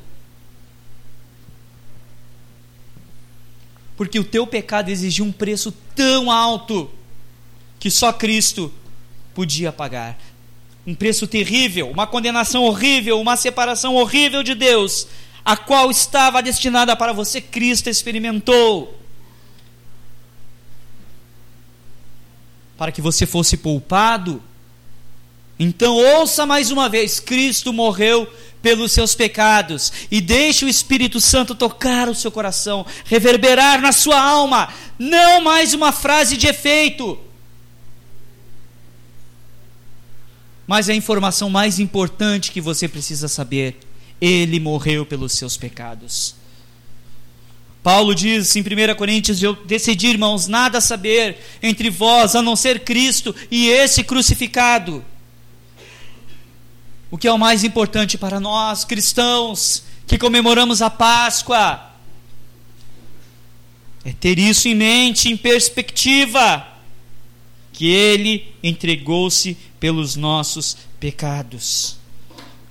[3.97, 6.91] Porque o teu pecado exigia um preço tão alto
[7.79, 8.73] que só Cristo
[9.33, 10.17] podia pagar.
[10.87, 15.07] Um preço terrível, uma condenação horrível, uma separação horrível de Deus,
[15.45, 18.99] a qual estava destinada para você, Cristo experimentou.
[22.75, 24.41] Para que você fosse poupado.
[25.59, 28.27] Então, ouça mais uma vez: Cristo morreu
[28.61, 34.19] pelos seus pecados e deixe o Espírito Santo tocar o seu coração, reverberar na sua
[34.19, 37.19] alma, não mais uma frase de efeito,
[40.65, 43.77] mas a informação mais importante que você precisa saber:
[44.25, 46.35] ele morreu pelos seus pecados.
[47.83, 52.79] Paulo diz em 1 Coríntios: Eu decidi, irmãos, nada saber entre vós a não ser
[52.79, 55.05] Cristo e esse crucificado.
[57.11, 61.91] O que é o mais importante para nós cristãos que comemoramos a Páscoa
[64.03, 66.67] é ter isso em mente, em perspectiva,
[67.71, 71.97] que Ele entregou-se pelos nossos pecados.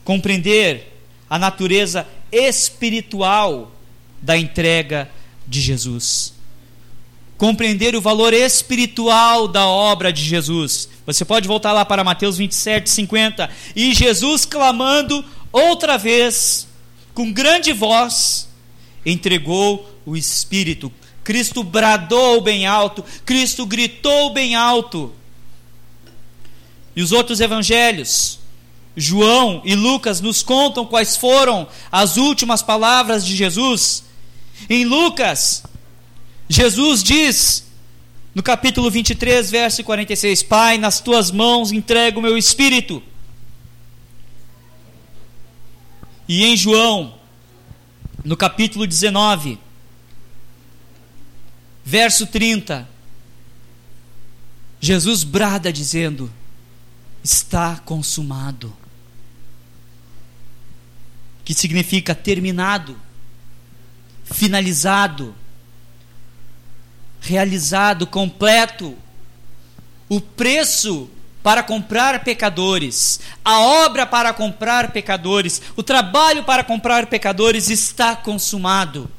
[0.05, 0.94] Compreender
[1.29, 3.73] a natureza espiritual
[4.21, 5.11] da entrega
[5.47, 6.35] de Jesus
[7.37, 10.89] compreender o valor espiritual da obra de Jesus.
[11.05, 13.51] Você pode voltar lá para Mateus 27, 50.
[13.75, 16.67] E Jesus, clamando outra vez,
[17.13, 18.49] com grande voz,
[19.05, 20.93] entregou o Espírito.
[21.23, 25.13] Cristo bradou bem alto, Cristo gritou bem alto.
[26.95, 28.39] E os outros evangelhos,
[28.97, 34.05] João e Lucas, nos contam quais foram as últimas palavras de Jesus.
[34.69, 35.65] Em Lucas,
[36.49, 37.65] Jesus diz
[38.35, 43.03] no capítulo 23, verso 46: Pai, nas tuas mãos entrego o meu espírito.
[46.29, 47.15] E em João,
[48.25, 49.59] no capítulo 19,
[51.85, 52.89] verso 30,
[54.81, 56.33] Jesus brada dizendo:
[57.23, 58.84] Está consumado.
[61.45, 62.99] Que significa terminado,
[64.25, 65.35] finalizado
[67.25, 68.97] realizado, completo.
[70.09, 71.09] O preço
[71.43, 79.11] para comprar pecadores, a obra para comprar pecadores, o trabalho para comprar pecadores está consumado.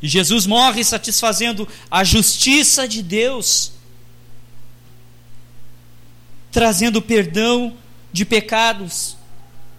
[0.00, 3.72] E Jesus morre satisfazendo a justiça de Deus,
[6.52, 7.76] trazendo perdão
[8.12, 9.16] de pecados,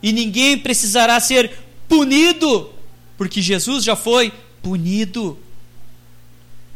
[0.02, 1.52] e ninguém precisará ser
[1.88, 2.74] punido,
[3.18, 4.32] porque Jesus já foi
[4.62, 5.38] punido.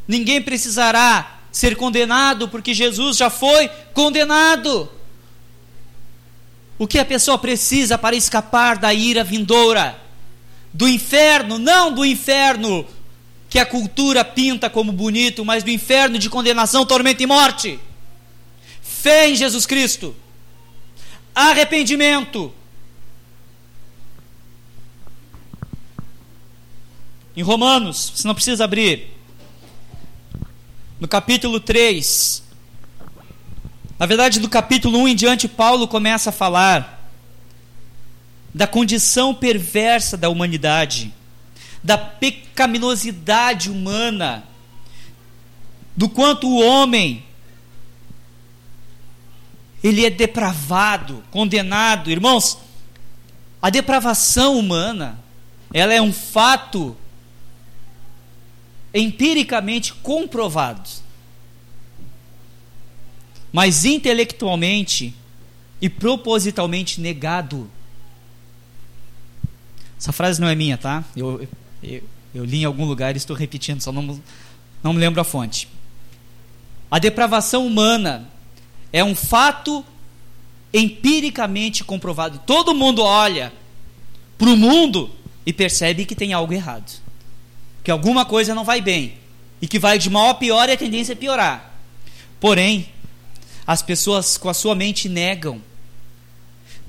[0.07, 4.89] Ninguém precisará ser condenado, porque Jesus já foi condenado.
[6.77, 9.99] O que a pessoa precisa para escapar da ira vindoura?
[10.73, 12.85] Do inferno, não do inferno
[13.47, 17.79] que a cultura pinta como bonito, mas do inferno de condenação, tormento e morte.
[18.81, 20.15] Fé em Jesus Cristo,
[21.35, 22.51] arrependimento.
[27.35, 29.11] Em Romanos, você não precisa abrir,
[30.99, 32.43] no capítulo 3,
[33.97, 37.09] na verdade, do capítulo 1 em diante, Paulo começa a falar
[38.53, 41.11] da condição perversa da humanidade,
[41.83, 44.43] da pecaminosidade humana,
[45.97, 47.23] do quanto o homem
[49.83, 52.11] ele é depravado, condenado.
[52.11, 52.59] Irmãos,
[53.59, 55.19] a depravação humana,
[55.73, 56.95] ela é um fato
[58.93, 61.01] empiricamente comprovados,
[63.51, 65.13] mas intelectualmente
[65.81, 67.69] e propositalmente negado.
[69.97, 71.03] Essa frase não é minha, tá?
[71.15, 71.47] Eu,
[71.81, 72.03] eu,
[72.35, 74.21] eu li em algum lugar e estou repetindo, só não,
[74.83, 75.67] não me lembro a fonte.
[76.89, 78.29] A depravação humana
[78.91, 79.83] é um fato
[80.73, 82.39] empiricamente comprovado.
[82.45, 83.51] Todo mundo olha
[84.37, 85.09] para o mundo
[85.45, 87.02] e percebe que tem algo errado
[87.83, 89.17] que alguma coisa não vai bem
[89.61, 91.73] e que vai de mal a pior e a tendência é piorar.
[92.39, 92.89] Porém,
[93.65, 95.61] as pessoas com a sua mente negam,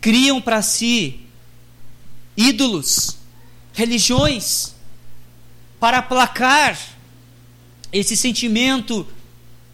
[0.00, 1.20] criam para si
[2.36, 3.16] ídolos,
[3.72, 4.74] religiões,
[5.78, 6.78] para aplacar
[7.92, 9.06] esse sentimento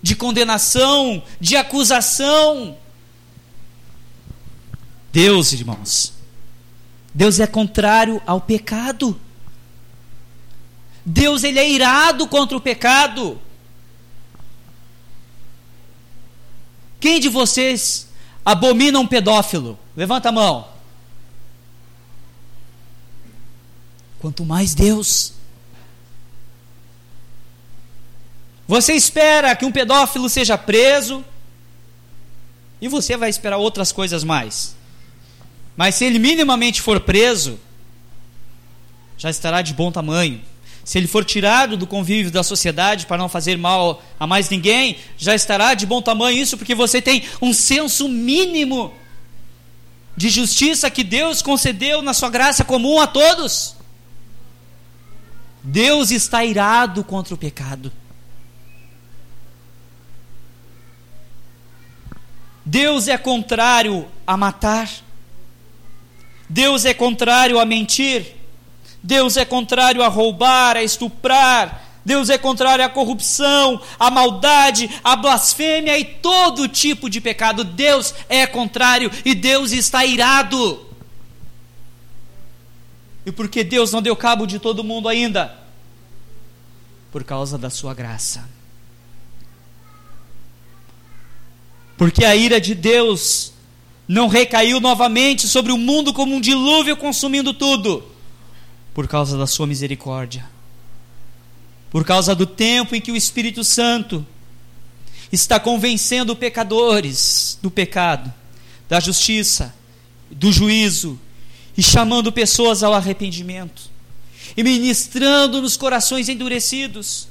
[0.03, 2.77] de condenação, de acusação.
[5.13, 6.13] Deus, irmãos,
[7.15, 9.19] Deus é contrário ao pecado.
[11.05, 13.41] Deus ele é irado contra o pecado.
[17.01, 18.09] Quem de vocês
[18.45, 19.79] abomina um pedófilo?
[19.97, 20.69] Levanta a mão.
[24.21, 25.33] Quanto mais Deus.
[28.69, 31.25] Você espera que um pedófilo seja preso
[32.81, 34.77] e você vai esperar outras coisas mais.
[35.77, 37.59] Mas se ele minimamente for preso,
[39.17, 40.41] já estará de bom tamanho.
[40.91, 44.99] Se ele for tirado do convívio da sociedade para não fazer mal a mais ninguém,
[45.17, 46.37] já estará de bom tamanho.
[46.37, 48.93] Isso porque você tem um senso mínimo
[50.17, 53.77] de justiça que Deus concedeu na sua graça comum a todos.
[55.63, 57.93] Deus está irado contra o pecado.
[62.67, 64.91] Deus é contrário a matar.
[66.49, 68.40] Deus é contrário a mentir.
[69.03, 71.89] Deus é contrário a roubar, a estuprar.
[72.05, 77.63] Deus é contrário à corrupção, à maldade, à blasfêmia e todo tipo de pecado.
[77.63, 80.87] Deus é contrário e Deus está irado.
[83.25, 85.57] E por que Deus não deu cabo de todo mundo ainda?
[87.13, 88.49] Por causa da sua graça.
[91.99, 93.53] Porque a ira de Deus
[94.09, 98.11] não recaiu novamente sobre o mundo como um dilúvio consumindo tudo
[98.93, 100.45] por causa da sua misericórdia,
[101.91, 104.27] por causa do tempo em que o Espírito Santo
[105.33, 108.33] está convencendo pecadores do pecado,
[108.89, 109.75] da justiça,
[110.31, 111.19] do juízo
[111.77, 113.91] e chamando pessoas ao arrependimento
[114.57, 117.29] e ministrando nos corações endurecidos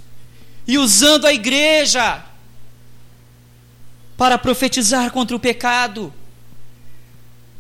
[0.68, 2.24] e usando a igreja
[4.18, 6.14] para profetizar contra o pecado.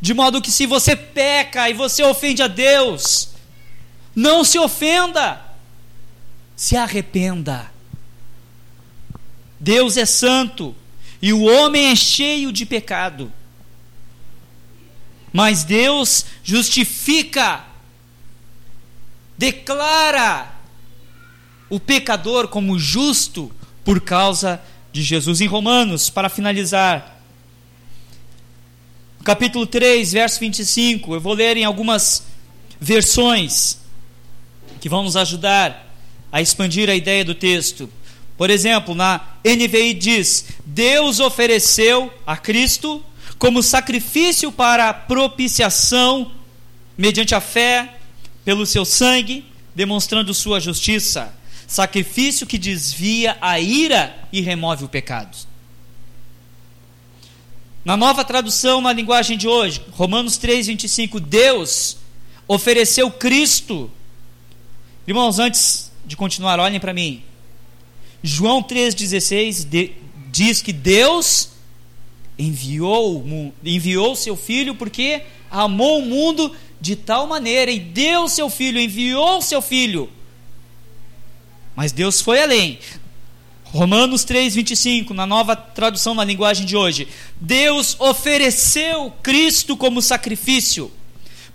[0.01, 3.28] De modo que se você peca e você ofende a Deus,
[4.15, 5.41] não se ofenda,
[6.55, 7.71] se arrependa.
[9.59, 10.75] Deus é santo
[11.21, 13.31] e o homem é cheio de pecado.
[15.31, 17.65] Mas Deus justifica,
[19.37, 20.53] declara
[21.69, 23.51] o pecador como justo
[23.83, 25.39] por causa de Jesus.
[25.39, 27.21] Em Romanos, para finalizar,
[29.23, 32.23] capítulo 3, verso 25, eu vou ler em algumas
[32.79, 33.77] versões
[34.79, 35.87] que vão nos ajudar
[36.31, 37.89] a expandir a ideia do texto.
[38.37, 43.03] Por exemplo, na NVI diz: Deus ofereceu a Cristo
[43.37, 46.31] como sacrifício para propiciação,
[46.97, 47.97] mediante a fé,
[48.43, 51.33] pelo seu sangue, demonstrando sua justiça.
[51.67, 55.37] Sacrifício que desvia a ira e remove o pecado.
[57.85, 61.97] Na nova tradução, na linguagem de hoje, Romanos 3, 25, Deus
[62.47, 63.89] ofereceu Cristo
[65.09, 67.23] Irmãos, antes de continuar, olhem para mim.
[68.21, 69.91] João 3,16
[70.31, 71.49] diz que Deus
[72.37, 73.25] enviou,
[73.65, 79.41] enviou seu filho porque amou o mundo de tal maneira e deu seu filho, enviou
[79.41, 80.11] seu filho.
[81.75, 82.77] Mas Deus foi além.
[83.63, 87.07] Romanos 3:25, na nova tradução na linguagem de hoje.
[87.41, 90.91] Deus ofereceu Cristo como sacrifício,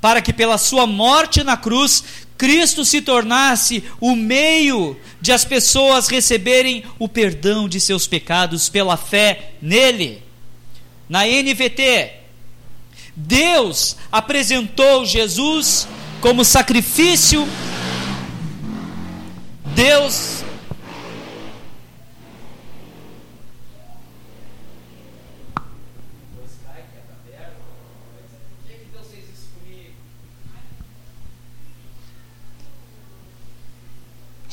[0.00, 2.02] para que pela sua morte na cruz
[2.36, 8.96] Cristo se tornasse o meio de as pessoas receberem o perdão de seus pecados pela
[8.96, 10.22] fé nele.
[11.08, 12.12] Na NVT,
[13.14, 15.86] Deus apresentou Jesus
[16.20, 17.46] como sacrifício.
[19.74, 20.33] Deus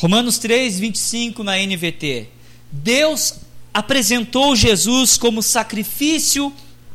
[0.01, 2.27] Romanos 3, 25 na NVT.
[2.71, 3.35] Deus
[3.71, 6.51] apresentou Jesus como sacrifício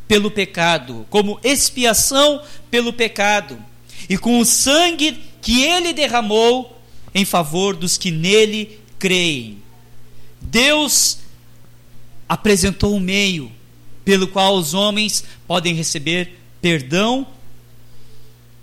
[0.08, 3.62] pelo pecado, como expiação pelo pecado,
[4.10, 6.82] e com o sangue que ele derramou
[7.14, 9.62] em favor dos que nele creem.
[10.42, 11.18] Deus
[12.28, 13.52] apresentou um meio
[14.04, 17.24] pelo qual os homens podem receber perdão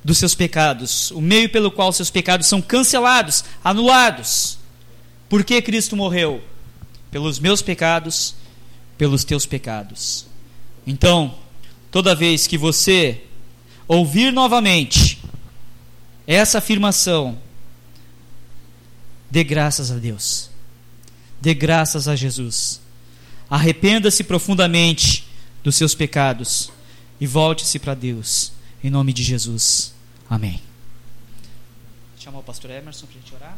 [0.04, 4.58] dos seus pecados, o meio pelo qual seus pecados são cancelados, anulados.
[5.30, 6.44] Por que Cristo morreu?
[7.10, 8.36] Pelos meus pecados,
[8.98, 10.26] pelos teus pecados.
[10.86, 11.36] Então,
[11.90, 13.24] toda vez que você
[13.88, 15.22] ouvir novamente
[16.28, 17.38] essa afirmação,
[19.30, 20.50] dê graças a Deus,
[21.42, 22.82] dê graças a Jesus,
[23.50, 25.26] arrependa-se profundamente
[25.64, 26.72] dos seus pecados
[27.20, 28.52] e volte-se para Deus,
[28.84, 29.93] em nome de Jesus.
[30.34, 30.60] Amém.
[32.18, 33.58] Chamar o pastor Emerson para a gente orar.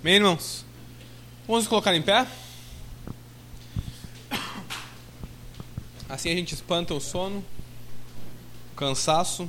[0.00, 0.64] Amém, irmãos?
[1.46, 2.26] Vamos colocar em pé?
[6.22, 7.44] Assim a gente espanta o sono,
[8.72, 9.48] o cansaço.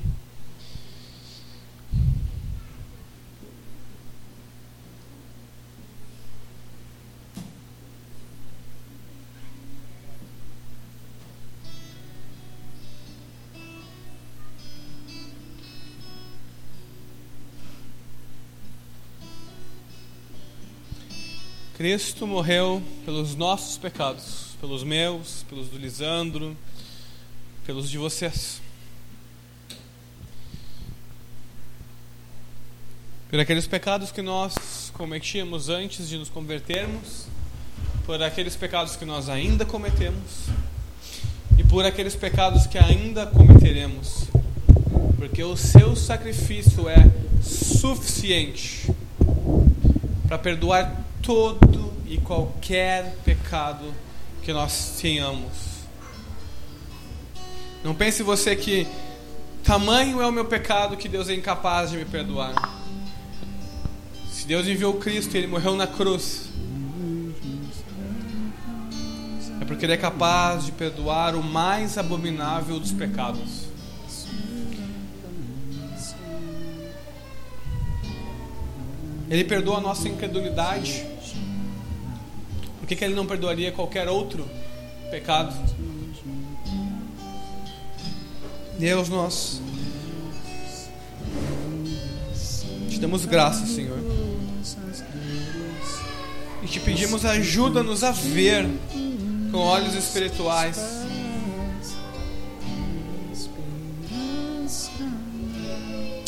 [21.77, 26.55] Cristo morreu pelos nossos pecados, pelos meus, pelos do Lisandro,
[27.65, 28.61] pelos de vocês.
[33.29, 37.25] Por aqueles pecados que nós cometíamos antes de nos convertermos,
[38.05, 40.45] por aqueles pecados que nós ainda cometemos
[41.57, 44.29] e por aqueles pecados que ainda cometeremos,
[45.17, 47.11] porque o seu sacrifício é
[47.41, 48.89] suficiente
[50.25, 53.93] para perdoar todo e qualquer pecado
[54.43, 55.51] que nós tenhamos.
[57.83, 58.87] Não pense você que
[59.63, 62.53] tamanho é o meu pecado que Deus é incapaz de me perdoar.
[64.29, 66.49] Se Deus enviou Cristo e ele morreu na cruz,
[69.61, 73.63] é porque ele é capaz de perdoar o mais abominável dos pecados.
[79.29, 81.12] Ele perdoa a nossa incredulidade.
[82.83, 84.45] Por que, que ele não perdoaria qualquer outro
[85.09, 85.55] pecado?
[88.77, 89.61] Deus, nós
[92.89, 93.97] te damos graça, Senhor.
[96.61, 98.67] E te pedimos ajuda-nos a ver
[99.49, 100.77] com olhos espirituais.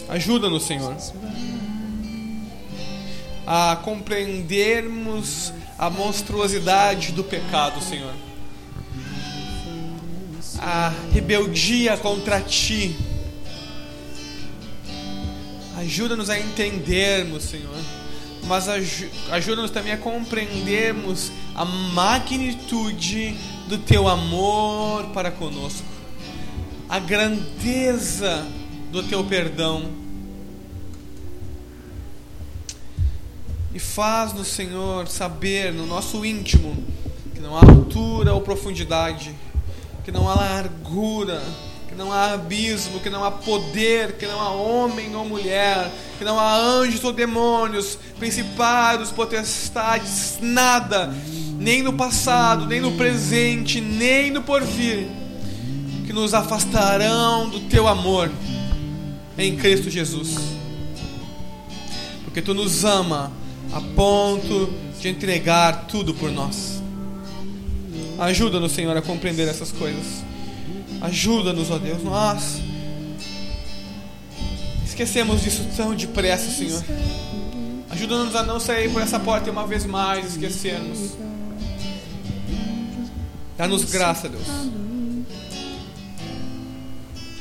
[0.07, 0.95] Ajuda-nos, Senhor,
[3.45, 8.13] a compreendermos a monstruosidade do pecado, Senhor.
[10.59, 12.95] A rebeldia contra Ti.
[15.77, 17.75] Ajuda-nos a entendermos, Senhor.
[18.45, 18.67] Mas
[19.31, 23.35] ajuda-nos também a compreendermos a magnitude
[23.67, 25.85] do Teu amor para conosco.
[26.87, 28.47] A grandeza
[28.91, 30.04] do Teu perdão
[33.75, 36.81] E faz-nos, Senhor, saber no nosso íntimo
[37.33, 39.35] que não há altura ou profundidade,
[40.05, 41.43] que não há largura,
[41.89, 46.23] que não há abismo, que não há poder, que não há homem ou mulher, que
[46.23, 51.13] não há anjos ou demônios, principados, potestades, nada,
[51.59, 55.05] nem no passado, nem no presente, nem no porvir,
[56.05, 58.31] que nos afastarão do teu amor
[59.37, 60.37] em Cristo Jesus.
[62.23, 63.43] Porque tu nos ama
[63.75, 66.81] a ponto de entregar tudo por nós.
[68.17, 70.23] Ajuda-nos, Senhor, a compreender essas coisas.
[71.01, 72.01] Ajuda-nos, ó Deus.
[72.01, 72.61] Nós
[74.85, 76.81] esquecemos disso tão depressa, Senhor.
[77.89, 81.11] Ajuda-nos a não sair por essa porta e uma vez mais esquecermos.
[83.57, 84.47] Dá-nos graça, Deus.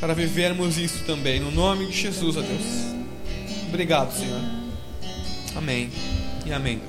[0.01, 1.39] Para vivermos isso também.
[1.39, 2.67] No nome de Jesus, ó Deus.
[3.69, 4.41] Obrigado, Senhor.
[5.57, 5.91] Amém
[6.45, 6.81] e amém.